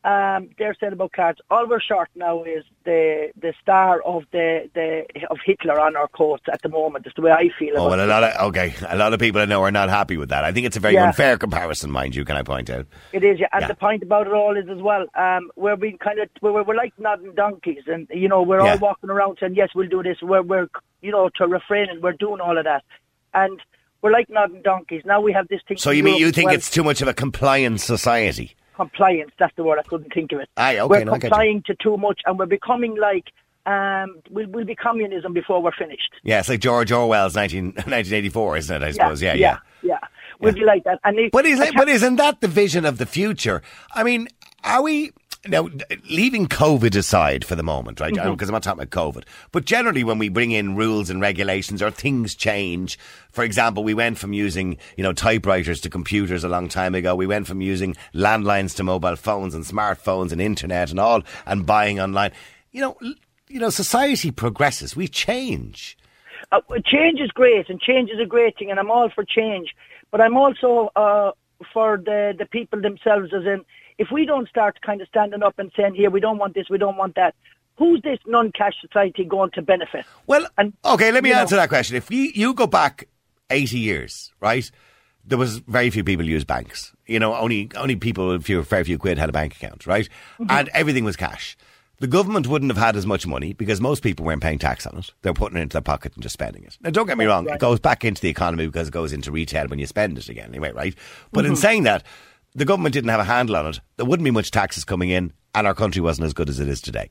[0.05, 1.39] um, they're about cards.
[1.49, 6.07] All we're short now is the the star of the, the of Hitler on our
[6.07, 7.07] coats at the moment.
[7.07, 7.73] It's the way I feel.
[7.75, 8.07] Oh, about well, a it.
[8.07, 8.75] lot of, okay.
[8.87, 10.43] A lot of people I know are not happy with that.
[10.43, 11.07] I think it's a very Yeah.
[11.07, 12.85] unfair comparison, mind you, can I point out?
[13.13, 13.47] It is, yeah.
[13.51, 13.67] And Yeah.
[13.69, 16.75] the point about it all is as well, um, we're being kind of we're, we're
[16.75, 18.73] like nodding donkeys, and you know we're Yeah.
[18.73, 20.17] all walking around saying yes, we'll do this.
[20.21, 20.67] We're we're
[21.01, 22.83] you know to refrain, and we're doing all of that,
[23.33, 23.59] and
[24.03, 25.01] we're like nodding donkeys.
[25.03, 25.77] Now we have this thing.
[25.77, 26.55] So you mean you think well.
[26.55, 28.55] it's too much of a compliant society?
[28.75, 29.31] Compliance?
[29.39, 30.49] That's the word I couldn't think of it.
[30.57, 31.29] Aye, okay, we're no, I get you.
[31.29, 33.25] complying to too much, and we're becoming like
[33.65, 36.11] um, we'll we'll be communism before we're finished.
[36.23, 39.21] Yeah, it's like George Orwell's 19, 1984, isn't it, I suppose?
[39.21, 39.57] Yeah, yeah.
[39.81, 39.99] yeah.
[40.39, 43.05] We'll be like that, and it, But, is, but isn't that the vision of the
[43.05, 43.61] future?
[43.93, 44.27] I mean,
[44.65, 45.11] are we
[45.47, 45.69] now
[46.09, 48.13] leaving COVID aside for the moment, right?
[48.13, 48.31] Mm-hmm.
[48.31, 51.81] Because I'm not talking about COVID, but generally when we bring in rules and regulations
[51.81, 52.97] or things change,
[53.31, 57.15] for example, we went from using you know typewriters to computers a long time ago.
[57.15, 61.65] We went from using landlines to mobile phones and smartphones and internet and all, and
[61.65, 62.31] buying online.
[62.71, 62.97] You know,
[63.47, 64.95] you know, society progresses.
[64.95, 65.97] We change.
[66.51, 69.69] uh, change is great, and change is a great thing, and I'm all for change.
[70.11, 71.31] But I'm also uh,
[71.73, 73.63] for the the people themselves, as in,
[73.97, 76.69] if we don't start kind of standing up and saying, "Here, we don't want this,
[76.69, 77.35] we don't want that,"
[77.77, 80.05] who's this non-cash society going to benefit?
[80.27, 81.95] Well, And, okay, let me you know- answer that question.
[81.97, 83.07] If you, you go back
[83.49, 84.69] 80 years, right,
[85.25, 86.93] there was very few people use banks.
[87.07, 90.07] You know, only only people with few, very few quid had a bank account, right?
[90.39, 90.51] Mm-hmm.
[90.51, 91.57] And everything was cash.
[91.99, 94.97] The government wouldn't have had as much money because most people weren't paying tax on
[94.97, 95.11] it.
[95.21, 96.77] They're putting it into their pocket and just spending it.
[96.81, 99.31] Now, don't get me wrong, it goes back into the economy because it goes into
[99.31, 100.93] retail when you spend it again, anyway, right?
[101.31, 101.51] But Mm-hmm.
[101.51, 102.03] in saying that,
[102.55, 105.33] the government didn't have a handle on it, there wouldn't be much taxes coming in,
[105.53, 107.09] and our country wasn't as good as it is today.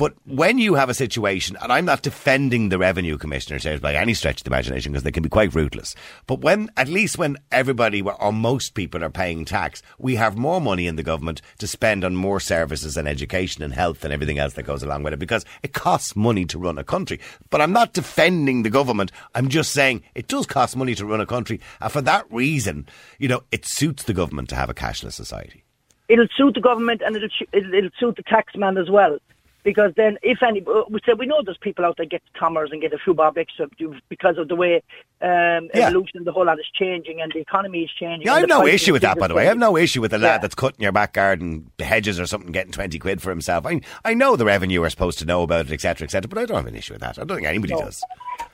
[0.00, 3.94] But when you have a situation, and I'm not defending the revenue commissioners here by
[3.94, 5.94] any stretch of the imagination because they can be quite ruthless.
[6.26, 10.58] But when, at least when everybody or most people are paying tax, we have more
[10.58, 14.38] money in the government to spend on more services and education and health and everything
[14.38, 17.20] else that goes along with it because it costs money to run a country.
[17.50, 19.12] But I'm not defending the government.
[19.34, 21.60] I'm just saying it does cost money to run a country.
[21.78, 25.62] And for that reason, you know, it suits the government to have a cashless society.
[26.08, 29.18] It'll suit the government and it'll, it'll, it'll suit the taxman as well.
[29.62, 32.80] Because then, if any, we say we know there's people out there get commerce and
[32.80, 33.68] get a few bob extra
[34.08, 34.76] because of the way
[35.20, 35.88] um, Yeah.
[35.88, 38.26] evolution, the whole lot is changing and the economy is changing.
[38.26, 39.42] Yeah, I have no issue with that, by the way.
[39.42, 40.38] I have no issue with the lad Yeah.
[40.38, 43.66] that's cutting your back garden hedges or something, getting 20 quid for himself.
[43.66, 46.46] I, I know the revenue are supposed to know about it, etc., etc., but I
[46.46, 47.18] don't have an issue with that.
[47.18, 47.80] I don't think anybody No.
[47.80, 48.02] does.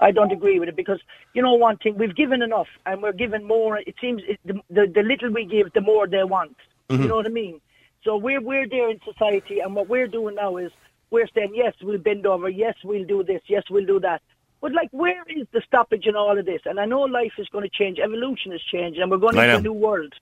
[0.01, 1.01] I don't agree with it because
[1.35, 3.79] you know one thing we've given enough and we're given more.
[3.79, 6.57] It seems it, the, the the little we give, the more they want.
[6.90, 7.03] Mm-hmm.
[7.03, 7.61] You know what I mean?
[8.03, 10.73] So we're we're there in society, and what we're doing now is
[11.11, 14.23] we're saying yes, we'll bend over, yes, we'll do this, yes, we'll do that.
[14.61, 16.62] But like, where is the stoppage in all of this?
[16.64, 19.45] And I know life is going to change, evolution is changing, and we're going I
[19.47, 20.14] into a new world.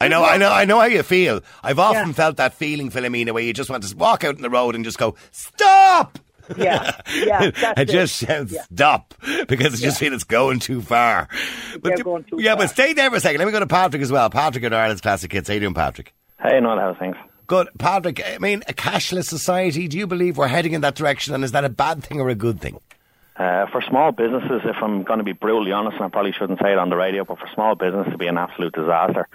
[0.00, 1.42] I know, I know, I know how you feel.
[1.62, 2.12] I've often Yeah.
[2.14, 4.84] felt that feeling, Philomena, where you just want to walk out in the road and
[4.84, 6.18] just go, stop!
[6.56, 7.92] Yeah, yeah, that's and it.
[7.92, 8.62] just shout Yeah.
[8.62, 9.14] stop
[9.46, 11.28] because I just feel it's going too far.
[11.82, 12.62] They're going too yeah, far.
[12.64, 13.38] but stay there for a second.
[13.38, 14.28] Let me go to Patrick as well.
[14.30, 15.46] Patrick at Ireland's Classic Hits.
[15.48, 16.12] How you doing, Patrick?
[16.42, 17.14] Hey, no, how's things?
[17.50, 17.68] Good.
[17.78, 21.42] Patrick, I mean, a cashless society, do you believe we're heading in that direction and
[21.42, 22.78] is that a bad thing or a good thing?
[23.34, 26.60] Uh, for small businesses, if I'm going to be brutally honest, and I probably shouldn't
[26.60, 29.26] say it on the radio, but for small business to be an absolute disaster,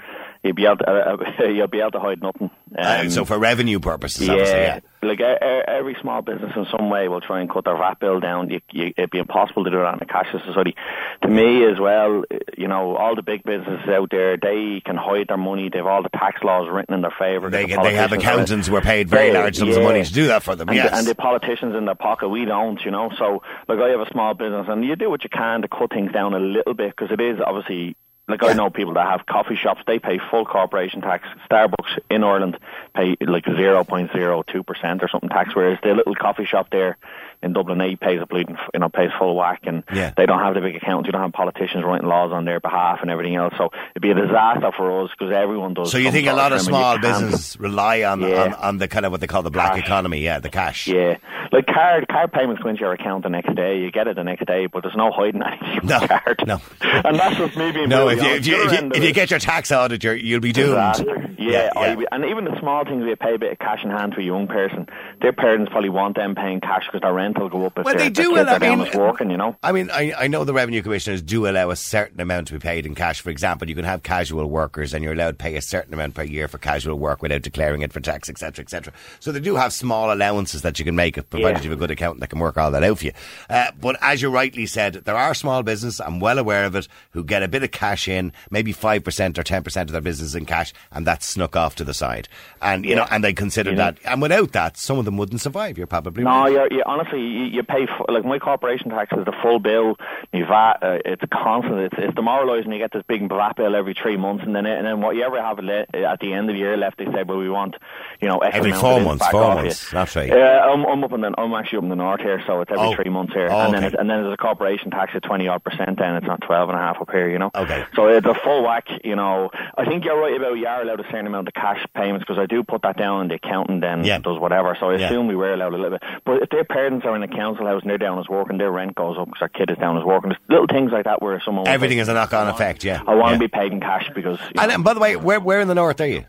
[0.45, 2.49] you'd be able to, uh, uh, you'll be able to hide nothing.
[2.77, 4.79] Uh, Um, so for revenue purposes, obviously, yeah.
[5.01, 8.49] like every small business in some way will try and cut their VAT bill down.
[8.49, 10.75] You, you, it'd be impossible to do that in a cashless society.
[11.21, 12.23] To me, as well,
[12.57, 15.69] you know, all the big businesses out there, they can hide their money.
[15.71, 17.49] They've all the tax laws written in their favour.
[17.49, 20.13] They, The they have accountants who are paid very They- large sums of money to
[20.13, 20.91] do that for them, and, yes.
[20.91, 23.09] the, and the politicians in their pocket, we don't, you know.
[23.17, 25.91] So, like, I have a small business, and you do what you can to cut
[25.91, 27.95] things down a little bit because it is obviously.
[28.27, 31.27] Like I know people that have coffee shops, they pay full corporation tax.
[31.49, 32.57] Starbucks in Ireland
[32.95, 36.69] pay like zero point zero two percent or something tax, whereas the little coffee shop
[36.71, 36.97] there
[37.45, 40.11] in Dublin, they pays a bleeding, you know, pays full whack, and Yeah.
[40.17, 41.07] they don't have the big accountants.
[41.07, 43.53] You don't have politicians writing laws on their behalf and everything else.
[43.57, 45.91] So it'd be a disaster for us because everyone does.
[45.91, 48.41] So you think a lot of you small businesses rely on, Yeah.
[48.43, 49.83] on on the kind of what they call the black Cash.
[49.85, 50.87] economy, yeah, the cash.
[50.87, 51.17] Yeah,
[51.51, 53.77] like card card payments go into your account the next day.
[53.77, 56.43] You get it the next day, but there's no hiding anything No, card.
[56.47, 56.59] no.
[56.81, 59.29] and that's just me being No, if you, if you, if you, if you get
[59.29, 60.69] your tax audit, you're, you'll be doomed.
[60.71, 61.29] Disaster.
[61.37, 61.95] Yeah, yeah.
[61.99, 64.19] I- and even the small things we pay a bit of cash in hand to
[64.19, 64.87] a young person,
[65.21, 67.95] their parents probably want them paying cash because their rent will go up if Well,
[67.95, 68.33] they do.
[68.33, 69.55] their kids well, are down I mean, working, you know.
[69.63, 72.59] I mean, I, I know the revenue commissioners do allow a certain amount to be
[72.59, 73.21] paid in cash.
[73.21, 76.15] For example, you can have casual workers, and you're allowed to pay a certain amount
[76.15, 78.93] per year for casual work without declaring it for tax, etc., etc.
[79.19, 81.63] So they do have small allowances that you can make, provided Yeah.
[81.63, 83.11] you have a good accountant that can work all that out for you.
[83.49, 85.99] Uh, but as you rightly said, there are small businesses.
[86.01, 89.37] I'm well aware of it who get a bit of cash in, maybe five percent
[89.37, 92.27] or ten percent of their business in cash, and that's snuck off to the side.
[92.61, 93.97] And you know, and they consider that.
[94.05, 95.77] And without that, some of them wouldn't survive.
[95.77, 96.51] You're probably No, right.
[96.51, 99.95] you're, you honestly, you, you pay fu- like my corporation tax is the full bill.
[100.33, 101.79] You VAT, uh, it's constant.
[101.79, 102.71] It's, it's demoralising.
[102.71, 105.23] You get this big VAT bill every three months, and then and then what you
[105.23, 107.75] ever have le- at the end of the year left, they say, well, we want
[108.21, 109.55] you know X Every four months, four you.
[109.55, 110.31] months, that's right.
[110.31, 112.71] Uh, I'm, I'm up in the, I'm actually up in the north here, so it's
[112.71, 112.95] every Oh.
[112.95, 113.87] three months here, Oh, and then okay.
[113.87, 115.97] it's, and then there's a corporation tax at twenty odd percent.
[115.97, 117.51] Then it's not twelve and a half up here, you know.
[117.55, 117.85] Okay.
[117.95, 119.49] So it's a full whack, you know.
[119.77, 122.39] I think you're right about you are allowed a certain amount of cash payments because
[122.39, 124.19] I do put that down, and the accountant then Yeah.
[124.19, 124.75] does whatever.
[124.79, 125.05] So I Yeah.
[125.07, 126.03] assume we were allowed a little bit.
[126.25, 128.71] But if their parents are in a council house and they're down as working, their
[128.71, 130.29] rent goes up because our kid is down as working.
[130.29, 132.83] There's little things like that where someone Everything is a knock-on effect.
[132.83, 133.01] Yeah.
[133.07, 133.37] I want Yeah.
[133.37, 135.67] to be paid in cash because And, know, and by the way, where where in
[135.67, 136.25] the north are you?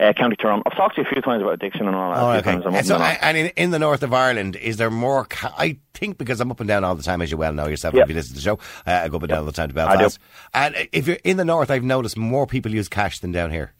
[0.00, 0.60] uh, County Tyrone.
[0.66, 2.20] I've talked to you a few times about addiction and all that.
[2.20, 2.50] Oh, okay.
[2.52, 2.66] times.
[2.66, 5.24] I'm And, so, in the and in, in the north of Ireland, is there more?
[5.26, 7.68] Ca- I think because I'm up and down all the time, as you well know
[7.68, 8.02] yourself, Yep.
[8.02, 8.58] if you listen to the show,
[8.88, 9.94] uh, I go up and down all the time to I.
[9.96, 10.18] Belfast.
[10.52, 13.72] And if you're in the north, I've noticed more people use cash than down here.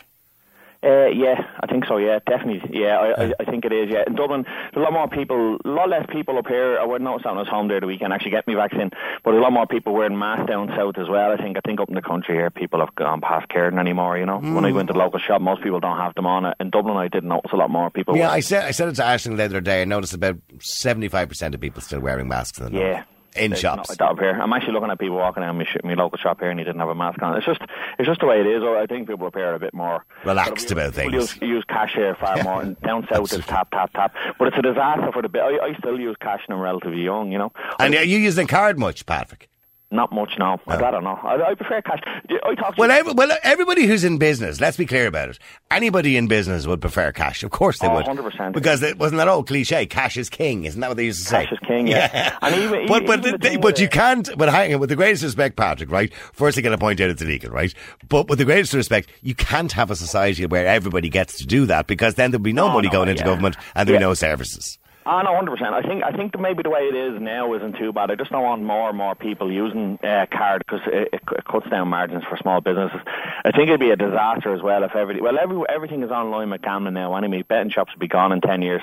[0.84, 1.96] Uh, yeah, I think so.
[1.96, 2.60] Yeah, definitely.
[2.78, 3.88] Yeah, I, I, I think it is.
[3.90, 6.78] Yeah, in Dublin, there's a lot more people, a lot less people up here.
[6.78, 8.12] I wouldn't notice that when I was home there the weekend.
[8.12, 8.90] Actually, get me vaccine,
[9.24, 11.32] but a lot more people wearing masks down south as well.
[11.32, 11.56] I think.
[11.56, 14.18] I think up in the country here, people have gone past caring anymore.
[14.18, 16.52] You know, when I go into the local shop, most people don't have them on.
[16.60, 18.14] In Dublin, I did notice a lot more people.
[18.16, 19.80] Yeah, wearing- I said I said it to Ashton the other day.
[19.80, 23.04] I noticed about seventy five percent of people still wearing masks in the north.
[23.36, 23.88] In It's shops.
[23.88, 24.30] not like up here.
[24.40, 26.78] I'm actually looking at people walking down my, my local shop here and he didn't
[26.80, 27.36] have a mask on.
[27.36, 27.60] It's just,
[27.98, 28.62] it's just the way it is.
[28.62, 31.36] I think people up here are a bit more Relaxed about people things.
[31.40, 34.14] Use, use cash here far more, and down south it's tap, tap, tap.
[34.38, 35.42] But it's a disaster for the bit.
[35.42, 37.52] I, I still use cash and I'm relatively young, you know.
[37.78, 39.48] And are you using card much, Patrick?
[39.90, 40.58] Not much, no.
[40.66, 41.24] I'd rather not.
[41.24, 42.00] I, I prefer cash.
[42.04, 45.38] I talk to Well, every, well, everybody who's in business, let's be clear about it.
[45.70, 47.44] Anybody in business would prefer cash.
[47.44, 48.04] Of course they Oh, would.
[48.06, 48.52] 100%.
[48.54, 50.64] Because it wasn't that old cliche, cash is king.
[50.64, 51.44] Isn't that what they used to say?
[51.44, 52.36] Cash is king, yeah.
[52.42, 54.88] And even- but, even- but, even the they- but you can't, but hang on, with
[54.88, 56.12] the greatest respect, Patrick, right?
[56.32, 57.72] First, I'm going to point out it's illegal, right?
[58.08, 61.66] But with the greatest respect, you can't have a society where everybody gets to do
[61.66, 63.26] that because then there'll be no Oh, money no, going into yeah.
[63.26, 64.78] government and there'll be no services.
[65.06, 65.74] Ah, no, hundred percent.
[65.74, 68.10] I think I think maybe the way it is now isn't too bad.
[68.10, 71.44] I just don't want more and more people using uh, card because it, it, it
[71.44, 73.00] cuts down margins for small businesses.
[73.44, 76.48] I think it'd be a disaster as well if every well every everything is online
[76.50, 77.14] with gambling now.
[77.16, 78.82] Anyway, betting shops will be gone in ten years.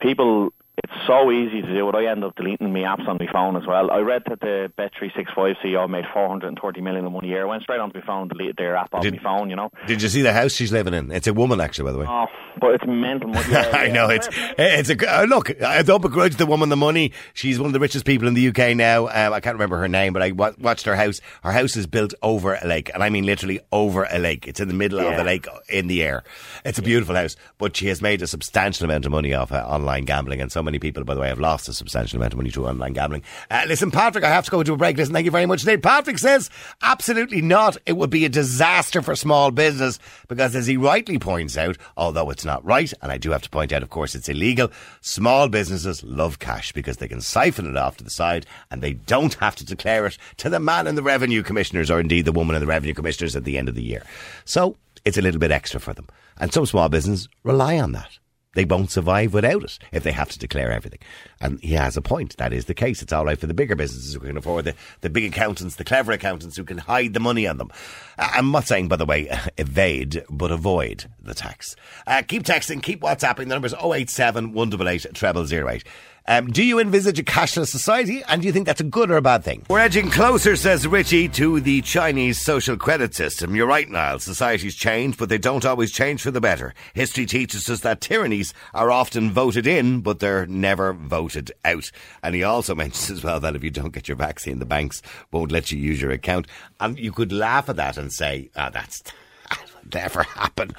[0.00, 0.52] People.
[0.84, 1.94] It's so easy to do it.
[1.94, 3.90] I end up deleting my apps on my phone as well.
[3.90, 7.42] I read that the Bet365 CEO made 430 million in one year.
[7.42, 9.70] I went straight onto my phone, deleted their app off Did- my phone, you know.
[9.86, 11.10] Did you see the house she's living in?
[11.10, 12.06] It's a woman, actually, by the way.
[12.08, 12.26] Oh,
[12.60, 13.28] but it's mental.
[13.30, 13.46] money.
[13.50, 15.60] Yeah, I know it's it's a uh, look.
[15.62, 17.12] I don't begrudge the woman the money.
[17.34, 19.06] She's one of the richest people in the UK now.
[19.08, 21.20] Um, I can't remember her name, but I wa- watched her house.
[21.42, 24.46] Her house is built over a lake, and I mean literally over a lake.
[24.46, 26.22] It's in the middle of the lake, in the air.
[26.64, 29.64] It's a beautiful house, but she has made a substantial amount of money off uh,
[29.66, 32.36] online gambling, and so many people, by the way, have lost a substantial amount of
[32.36, 33.22] money to online gambling.
[33.50, 34.96] Uh, listen, Patrick, I have to go to a break.
[34.96, 35.60] Listen, thank you very much.
[35.60, 36.50] Today, Patrick says
[36.82, 37.76] absolutely not.
[37.86, 42.30] It would be a disaster for small business because, as he rightly points out, although
[42.30, 44.70] it's not right, and I do have to point out, of course, it's illegal.
[45.00, 48.92] Small businesses love cash because they can siphon it off to the side and they
[48.92, 52.32] don't have to declare it to the man in the revenue commissioners or indeed the
[52.32, 54.02] woman in the revenue commissioners at the end of the year.
[54.44, 56.06] So it's a little bit extra for them.
[56.38, 58.18] And some small businesses rely on that.
[58.54, 60.98] They won't survive without it if they have to declare everything.
[61.40, 62.36] And he has a point.
[62.38, 63.00] That is the case.
[63.00, 65.84] It's all right for the bigger businesses who can afford the, the big accountants, the
[65.84, 67.70] clever accountants who can hide the money on them.
[68.18, 71.76] I'm not saying, by the way, evade, but avoid the tax.
[72.06, 73.36] Uh, keep texting, keep WhatsApping.
[73.36, 75.84] The number is 087 188 0008.
[76.30, 79.16] Um, do you envisage a cashless society and do you think that's a good or
[79.16, 79.66] a bad thing?
[79.68, 83.56] We're edging closer, says Richie, to the Chinese social credit system.
[83.56, 84.20] You're right, Niall.
[84.20, 86.72] Societies change, but they don't always change for the better.
[86.94, 91.90] History teaches us that tyrannies are often voted in, but they're never voted out.
[92.22, 95.02] And he also mentions as well that if you don't get your vaccine, the banks
[95.32, 96.46] won't let you use your account.
[96.78, 99.02] And you could laugh at that and say, ah, that's,
[99.50, 100.76] that would never happen.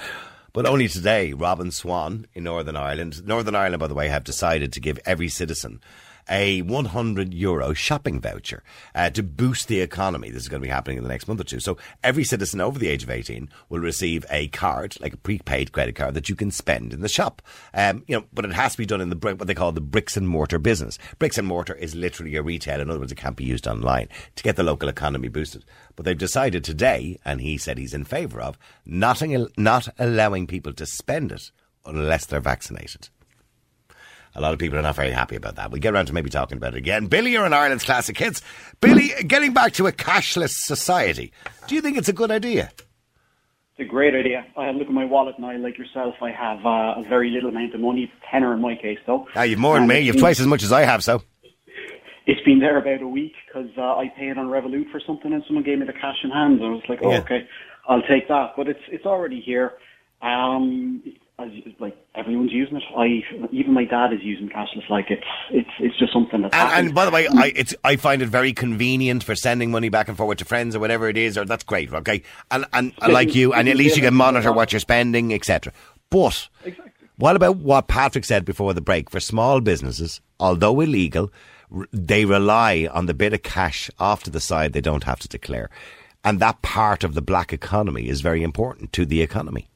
[0.54, 4.74] But only today, Robin Swann in Northern Ireland, Northern Ireland, by the way, have decided
[4.74, 5.80] to give every citizen
[6.30, 8.64] a 100 euro shopping voucher
[8.96, 10.30] uh, to boost the economy.
[10.30, 11.60] This is going to be happening in the next month or two.
[11.60, 15.72] So every citizen over the age of 18 will receive a card, like a prepaid
[15.72, 17.42] credit card that you can spend in the shop.
[17.74, 19.82] Um, you know, but it has to be done in the what they call the
[19.82, 20.98] bricks and mortar business.
[21.20, 22.80] Bricks and mortar is literally a retail.
[22.80, 25.66] In other words, it can't be used online to get the local economy boosted.
[25.96, 29.22] But they've decided today, and he said he's in favour of, not,
[29.58, 31.52] not allowing people to spend it
[31.86, 33.10] unless they're vaccinated.
[34.36, 35.72] A lot of people are not very happy about that.
[35.72, 37.08] We'll get around to maybe talking about it again.
[37.08, 38.42] Billy, you're in Ireland's classic hits.
[38.80, 41.34] Billy, getting back to a cashless society,
[41.68, 42.72] do you think it's a good idea?
[43.78, 44.46] It's a great idea.
[44.56, 46.16] I look at my wallet now, like yourself.
[46.22, 49.28] I have uh, a very little amount of money, tenner in my case, though.
[49.36, 50.00] Ah, you've more than me.
[50.00, 51.24] You've twice as much as I have, so.
[52.28, 55.44] It's been there about a week because uh, I paid on Revolut for something, and
[55.48, 56.64] someone gave me the cash in hand.
[56.64, 57.20] I was like, oh, Yeah.
[57.20, 57.48] okay,
[57.88, 58.54] I'll take that.
[58.56, 59.74] But it's it's already here.
[60.22, 61.02] Um,
[61.80, 62.84] like everyone's using it.
[62.96, 64.88] I even my dad is using cashless.
[64.90, 67.96] Like it's it's it's just something that's And, and by the way, I, it's, I
[67.96, 71.18] find it very convenient for sending money back and forward to friends or whatever it
[71.18, 72.22] is, or that's great, okay?
[72.52, 75.74] And, and, and like you, and at least you can monitor what you're spending, etc.
[76.10, 76.48] But
[77.18, 79.10] what about what Patrick said before the break?
[79.10, 81.32] For small businesses, although illegal,
[81.92, 85.28] they rely on the bit of cash off to the side they don't have to
[85.28, 85.70] declare.
[86.24, 89.71] And that part of the black economy is very important to the economy.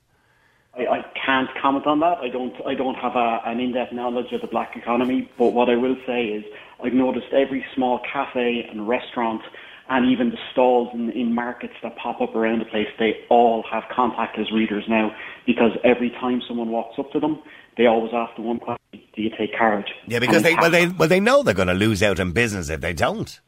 [1.35, 2.19] Can't comment on that.
[2.19, 2.53] I don't.
[2.65, 5.29] I don't have a, an in-depth knowledge of the black economy.
[5.37, 6.45] But what I will say is,
[6.81, 9.41] I've noticed every small cafe and restaurant,
[9.89, 13.65] and even the stalls in, in markets that pop up around the place, they all
[13.69, 15.13] have contactless readers now.
[15.45, 17.43] Because every time someone walks up to them,
[17.75, 19.91] they always ask the one question: Do you take card?
[20.07, 22.69] Yeah, because they well they well they know they're going to lose out in business
[22.69, 23.41] if they don't.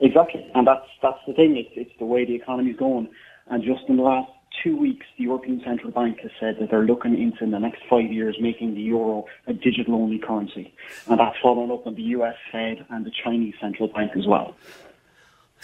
[0.00, 1.58] Exactly, and that's that's the thing.
[1.58, 3.10] It's it's the way the economy's going.
[3.48, 4.30] And just in the last
[4.62, 7.82] two weeks, the European Central Bank has said that they're looking into in the next
[7.88, 10.72] five years making the euro a digital-only currency,
[11.08, 12.36] and that's following up on the U.S.
[12.50, 14.54] Fed and the Chinese Central Bank as well.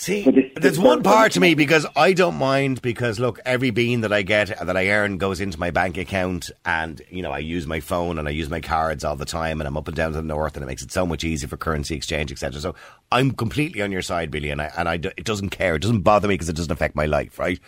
[0.01, 0.22] See,
[0.55, 4.22] there's one part to me because I don't mind because look, every bean that I
[4.22, 7.81] get that I earn goes into my bank account, and you know I use my
[7.81, 10.18] phone and I use my cards all the time, and I'm up and down to
[10.18, 12.61] the north, and it makes it so much easier for currency exchange, etc.
[12.61, 12.77] So
[13.11, 16.03] I'm completely on your side, Billy, and I and I it doesn't care, it doesn't
[16.03, 17.59] bother me because it doesn't affect my life, right?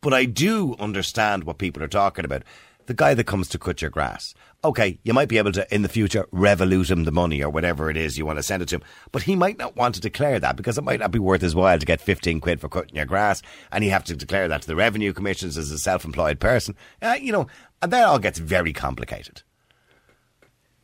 [0.00, 2.42] But I do understand what people are talking about.
[2.86, 4.32] the guy that comes to cut your grass.
[4.62, 7.90] Okay, you might be able to, in the future, Revolut him the money or whatever
[7.90, 8.82] it is you want to send it to him.
[9.10, 11.56] But he might not want to declare that because it might not be worth his
[11.56, 13.42] while to get 15 quid for cutting your grass.
[13.72, 16.76] And you have to declare that to the revenue commissions as a self employed person.
[17.02, 17.48] Uh, you know,
[17.82, 19.42] and that all gets very complicated.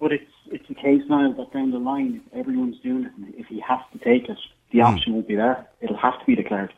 [0.01, 3.47] But it's it's a case now that down the line, if everyone's doing it, if
[3.47, 4.39] he has to take it,
[4.73, 4.87] the Hmm.
[4.87, 5.69] option won't be there.
[5.81, 6.73] It'll have to be declared.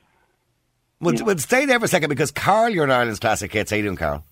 [1.05, 3.71] We'll, we'll stay there for a second because Carl, you're an Ireland's classic hits.
[3.71, 4.25] How you doing, Carl?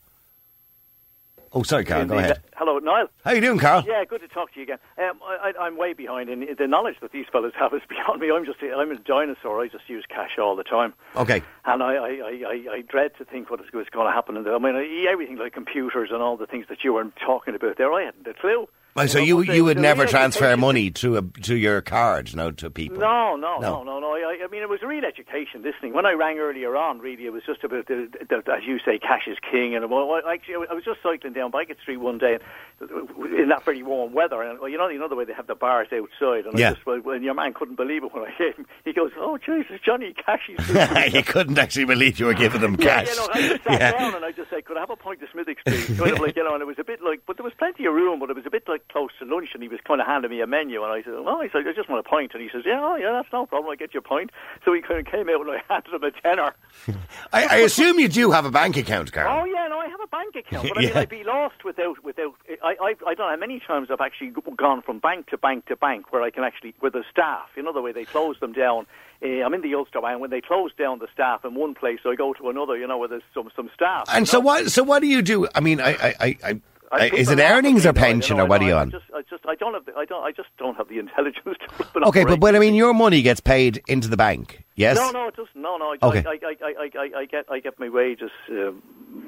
[1.55, 2.07] Oh, sorry, Carl.
[2.07, 2.41] Go ahead.
[2.57, 3.09] Hello, Niall.
[3.25, 3.85] How you doing, Carl?
[3.87, 4.79] Yeah, good to talk to you again.
[4.97, 8.21] Um, I, I, I'm way behind, and the knowledge that these fellas have is beyond
[8.23, 8.31] me.
[8.31, 9.61] I'm just I'm a dinosaur.
[9.61, 11.43] I just use cash all the time, Okay.
[11.67, 14.39] and I, I, I, I, dread to think what is going to happen.
[14.39, 17.55] In the, I mean, everything like computers and all the things that you were talking
[17.55, 18.67] about there, I hadn't a clue.
[18.95, 22.69] Well, so you you would never transfer money to a to your card, no, to
[22.71, 22.99] people.
[22.99, 23.83] No, no, No.
[23.83, 24.13] no, no.
[24.13, 25.63] I, I mean, it was a real education.
[25.63, 25.95] This thing.
[25.95, 28.99] When I rang earlier on, really, it was just about the, the, as you say,
[28.99, 29.75] cash is king.
[29.75, 32.39] And actually, I was just cycling down Baggot Street one day
[32.83, 35.33] uh, in that very warm weather, and well, you know, you know the way they
[35.33, 36.45] have the bars outside.
[36.47, 36.71] And Yeah.
[36.71, 38.67] I just, well, and your man couldn't believe it when I came.
[38.85, 40.69] He goes, "Oh, Jesus, Johnny, cash is."
[41.15, 43.09] you couldn't actually believe you were giving them Yeah, cash.
[43.11, 43.93] you know, I just sat Yeah.
[43.93, 45.99] down and I just said, could I have a pint of Smithwick Street?
[45.99, 47.87] Kind of like, you know, and it was a bit like, but there was plenty
[47.87, 50.01] of room, but it was a bit like close to lunch, and he was kind
[50.01, 52.09] of handing me a menu, and I said, oh, I said, I just want a
[52.09, 54.31] pint, and he says, yeah, oh, yeah, that's no problem, I get your a pint.
[54.65, 56.55] So he kind of came out and I handed him a tenner.
[57.33, 59.43] I, I assume you do have a bank account, Carl.
[59.43, 62.03] Oh yeah, no, I have a bank account, but I mean, I'd be lost without
[62.05, 62.35] without.
[62.63, 65.67] I, I I don't know how many times I've actually gone from bank to bank
[65.67, 67.49] to bank where I can actually with the staff.
[67.57, 68.87] You know the way they close them down.
[69.23, 70.13] Uh, I'm in the Ulster Bank.
[70.13, 72.77] And when they close down the staff in one place, I go to another.
[72.77, 74.05] You know where there's some some staff.
[74.13, 74.47] And so know?
[74.47, 74.71] what?
[74.71, 75.49] So what do you do?
[75.55, 76.61] I mean, I, I, I,
[76.93, 78.91] I, I is it earnings or pension know, or what are I- you I on?
[78.91, 81.57] just, I just, I don't have, the, I don't, I just don't have the intelligence
[81.95, 82.01] to.
[82.07, 84.63] Okay, but but I mean, your money gets paid into the bank.
[84.75, 84.97] Yes.
[84.97, 85.57] No, no, it doesn't.
[85.57, 85.93] No, no.
[85.93, 86.25] I, Okay.
[86.27, 88.83] I, I, I, I, I, I get, I get my wages um,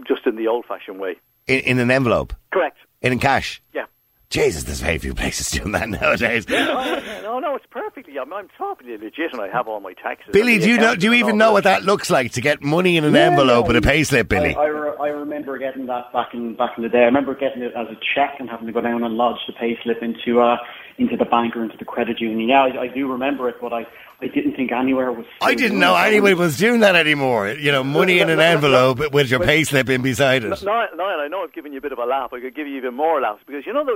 [0.07, 1.17] just in the old-fashioned way.
[1.47, 2.33] In, in an envelope.
[2.53, 2.77] Correct.
[3.03, 3.63] In cash.
[3.75, 3.85] Yeah.
[4.31, 6.49] Jesus, there's very few places doing that nowadays.
[6.49, 8.19] no, no, no, it's perfectly.
[8.19, 10.31] I'm, I'm totally legit, and I have all my taxes.
[10.33, 10.97] Billy, do you know?
[10.97, 13.67] Do you even know what that looks like to get money in an Yeah, envelope
[13.69, 14.55] no, with a payslip, Billy?
[14.55, 17.03] I, I, re- I remember getting that back in back in the day.
[17.03, 19.53] I remember getting it as a check and having to go down and lodge the
[19.53, 20.57] pay slip into uh,
[20.99, 22.49] into the bank or into the credit union.
[22.49, 23.87] Yeah, I, I do remember it, but I,
[24.25, 25.27] I didn't think anywhere was.
[25.43, 27.49] I didn't know anyone was doing that anymore.
[27.49, 30.49] You know, money in an envelope with your payslip in beside it.
[30.63, 32.33] Niall, Niall, I know I've given you a bit of a laugh.
[32.33, 33.95] I could give you even more laughs because you know that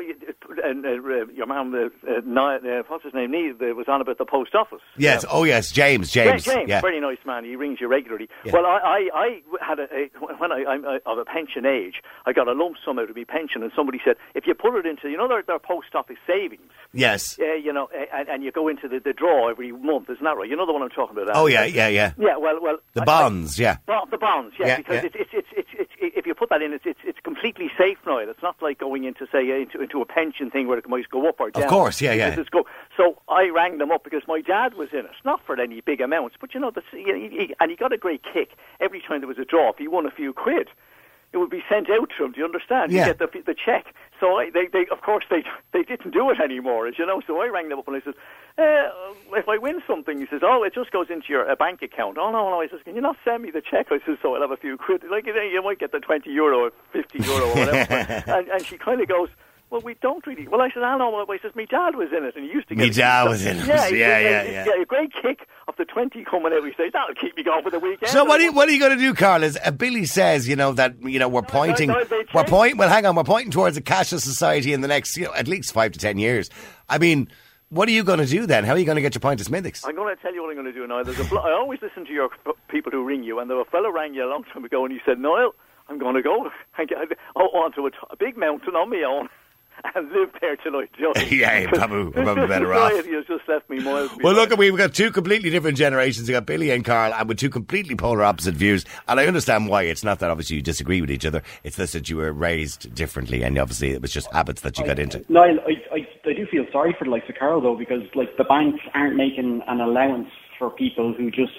[0.64, 4.26] uh, your man, uh, uh, Niall, uh, what's his name, Neil, was on about the
[4.26, 4.82] post office.
[4.96, 5.24] Yes.
[5.30, 5.70] Oh, yes.
[5.72, 6.10] James.
[6.10, 6.46] James.
[6.46, 6.80] Yeah, James, Yeah.
[6.82, 7.44] very nice man.
[7.44, 8.28] He rings you regularly.
[8.44, 8.52] Yeah.
[8.52, 12.02] Well, I, I, I had a, a when I, I'm uh, of a pension age,
[12.26, 14.78] I got a lump sum out of my pension, and somebody said if you put
[14.78, 16.70] it into, you know, their, their post office savings.
[16.92, 17.38] Yes.
[17.38, 20.36] Uh, you know, and, and you go into the, the draw every month, isn't that
[20.36, 20.48] right?
[20.48, 21.34] You know the one I'm talking about.
[21.36, 22.12] Oh, yeah, yeah, yeah.
[22.18, 23.78] Yeah, well, well, The I- bonds, yeah.
[23.86, 25.06] well, the bonds, yeah, Yeah, because yeah.
[25.06, 27.98] It's, it's, it's, it's, it's, if you put that in, it's, it's, it's completely safe
[28.06, 28.18] now.
[28.18, 31.08] It's not like going into, say, uh, into, into a pension thing where it might
[31.08, 31.62] go up or down.
[31.62, 32.36] Of course, yeah, yeah.
[32.50, 32.66] Go.
[32.96, 36.00] So I rang them up because my dad was in it, not for any big
[36.00, 39.20] amounts, but you know, the, he, he, and he got a great kick every time
[39.20, 39.70] there was a draw.
[39.70, 40.68] If he won a few quid,
[41.32, 42.32] it would be sent out to him.
[42.32, 42.90] Do you understand?
[42.90, 43.06] Yeah.
[43.06, 43.94] You get the, the check.
[44.18, 47.20] So I, they, they, of course, they, they didn't do it anymore, as you know.
[47.26, 48.14] So I rang them up and I said,
[48.58, 48.90] uh,
[49.36, 52.18] if I win something, he says, oh, it just goes into your uh, bank account.
[52.18, 52.60] Oh, no, no.
[52.60, 53.88] I says, can you not send me the check?
[53.90, 55.04] I says, so I'll have a few quid.
[55.10, 57.92] Like, you, know, you might get the 20 euro or 50 euro or whatever.
[58.26, 59.28] and, and she kind of goes,
[59.70, 60.48] well, we don't really.
[60.48, 61.10] Well, I said, I know.
[61.10, 62.86] Well, I says, my dad was in it, and he used to get.
[62.86, 63.66] It." dad was in it.
[63.66, 64.82] Yeah, he Yeah, yeah, yeah.
[64.82, 66.64] A great kick of the twenty coming out.
[66.64, 68.10] He says that'll keep me going for the weekend.
[68.10, 69.42] So what are you, what are you going to do, Carl?
[69.42, 72.78] Is uh, Billy says you know that you know we're pointing no, they we're point
[72.78, 75.48] well hang on we're pointing towards a cashless society in the next you know at
[75.48, 76.48] least five to ten years.
[76.88, 77.28] I mean,
[77.68, 78.64] what are you going to do then?
[78.64, 79.84] How are you going to get your point to Smithwick's?
[79.84, 81.02] I'm going to tell you what I'm going to do now.
[81.02, 82.30] There's a blo- I always listen to your
[82.68, 84.84] people who ring you, and there was a fellow rang you a long time ago,
[84.84, 85.54] and he said, "Noel,
[85.88, 86.98] I'm going to go and get
[87.36, 89.28] onto a, t- a big mountain on my own."
[89.94, 91.12] And live there tonight, Joe.
[91.30, 92.90] Yeah, probably- probably This better off.
[92.90, 94.10] society has just left me miles.
[94.22, 94.50] Well, behind.
[94.50, 96.28] look, we've got two completely different generations.
[96.28, 98.84] We've got Billy and Carl, and with two completely polar opposite views.
[99.06, 99.82] And I understand why.
[99.84, 101.42] It's not that obviously you disagree with each other.
[101.64, 104.84] It's just that you were raised differently, and obviously it was just habits that you
[104.84, 105.24] got into.
[105.28, 108.36] Niall, I, I, I do feel sorry for the likes of Carol though, because like
[108.36, 111.52] the banks aren't making an allowance for people who just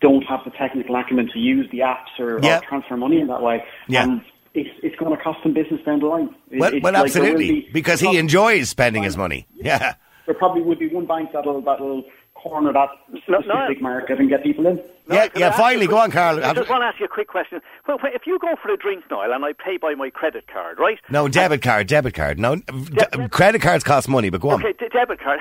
[0.00, 2.58] don't have the technical acumen to use the apps or, Yeah.
[2.58, 3.64] or transfer money in that way.
[3.88, 4.04] Yeah.
[4.04, 4.20] And
[4.54, 6.34] it's it's going to cost them business down the line.
[6.50, 9.46] It- Well, it's well, like absolutely, be- because he enjoys spending his money.
[9.54, 9.94] Yeah.
[10.26, 12.88] There probably would be one bank that'll that'll corner that
[13.28, 13.88] No, specific no.
[13.88, 14.80] market and get people in.
[15.10, 15.50] Yeah, yeah.
[15.56, 16.44] Finally, go on, Carl.
[16.44, 17.60] I just want to ask you a quick question.
[17.88, 20.78] Well, if you go for a drink, Niall, and I pay by my credit card,
[20.78, 20.98] right?
[21.10, 22.38] No, debit card, debit card.
[22.38, 24.60] No, d- credit cards cost money, but go on.
[24.64, 25.40] Okay, d- debit card.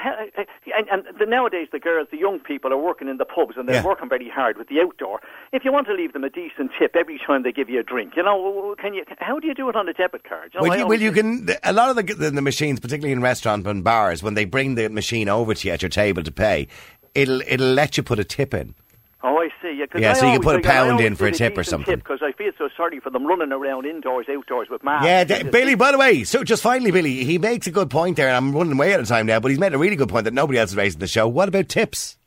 [0.77, 3.67] And, and the, nowadays, the girls, the young people, are working in the pubs and
[3.67, 3.85] they're Yeah.
[3.85, 5.21] working very hard with the outdoor.
[5.51, 7.83] If you want to leave them a decent tip every time they give you a
[7.83, 9.03] drink, you know, can you?
[9.19, 10.51] How do you do it on a debit card?
[10.53, 11.47] You know, Well, you, well, you can.
[11.63, 14.75] A lot of the, the the machines, particularly in restaurants and bars, when they bring
[14.75, 16.67] the machine over to you at your table to pay,
[17.15, 18.75] it'll it'll let you put a tip in.
[19.21, 19.75] Oh, I see.
[19.77, 21.63] Yeah, 'cause Yeah, I so you can put a pound in for a tip or
[21.65, 21.97] something.
[21.97, 25.05] Because I feel so sorry for them running around indoors, outdoors with masks.
[25.05, 25.75] Yeah, d- Billy.
[25.75, 28.53] By the way, so just finally, Billy, he makes a good point there, and I'm
[28.55, 29.41] running away out of time now.
[29.41, 31.27] But he's made a really good point that nobody else is raising the show.
[31.27, 32.17] What about tips?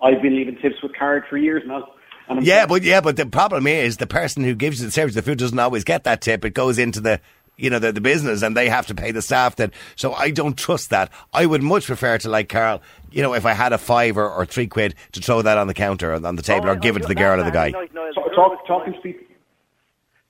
[0.00, 1.86] I've been leaving tips with card for years now.
[2.28, 5.14] And Yeah, but yeah, but the problem is the person who gives you the service,
[5.14, 6.44] the food doesn't always get that tip.
[6.46, 7.20] It goes into the
[7.62, 9.56] you know the, the business, and they have to pay the staff.
[9.56, 11.10] That so I don't trust that.
[11.32, 12.82] I would much prefer to like Carl.
[13.10, 15.68] You know, if I had a five or, or three quid to throw that on
[15.68, 17.70] the counter or on the table, or give it to the girl or the guy.
[17.70, 19.26] Talk, talk, talking to people,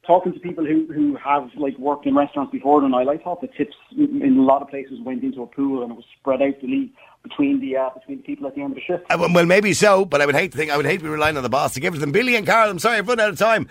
[0.07, 3.41] talking to people who, who have like worked in restaurants before than I, I thought
[3.41, 6.05] the tips in in a lot of places went into a pool and it was
[6.21, 6.91] spread out the leave
[7.23, 9.05] between the uh, between the people at the end of the shift.
[9.11, 11.05] Uh, well, well, maybe so, but I would hate to think I would hate to
[11.05, 12.13] be relying on the boss to give it to them.
[12.13, 13.71] Billy and Carl, I'm sorry, I've run out of time.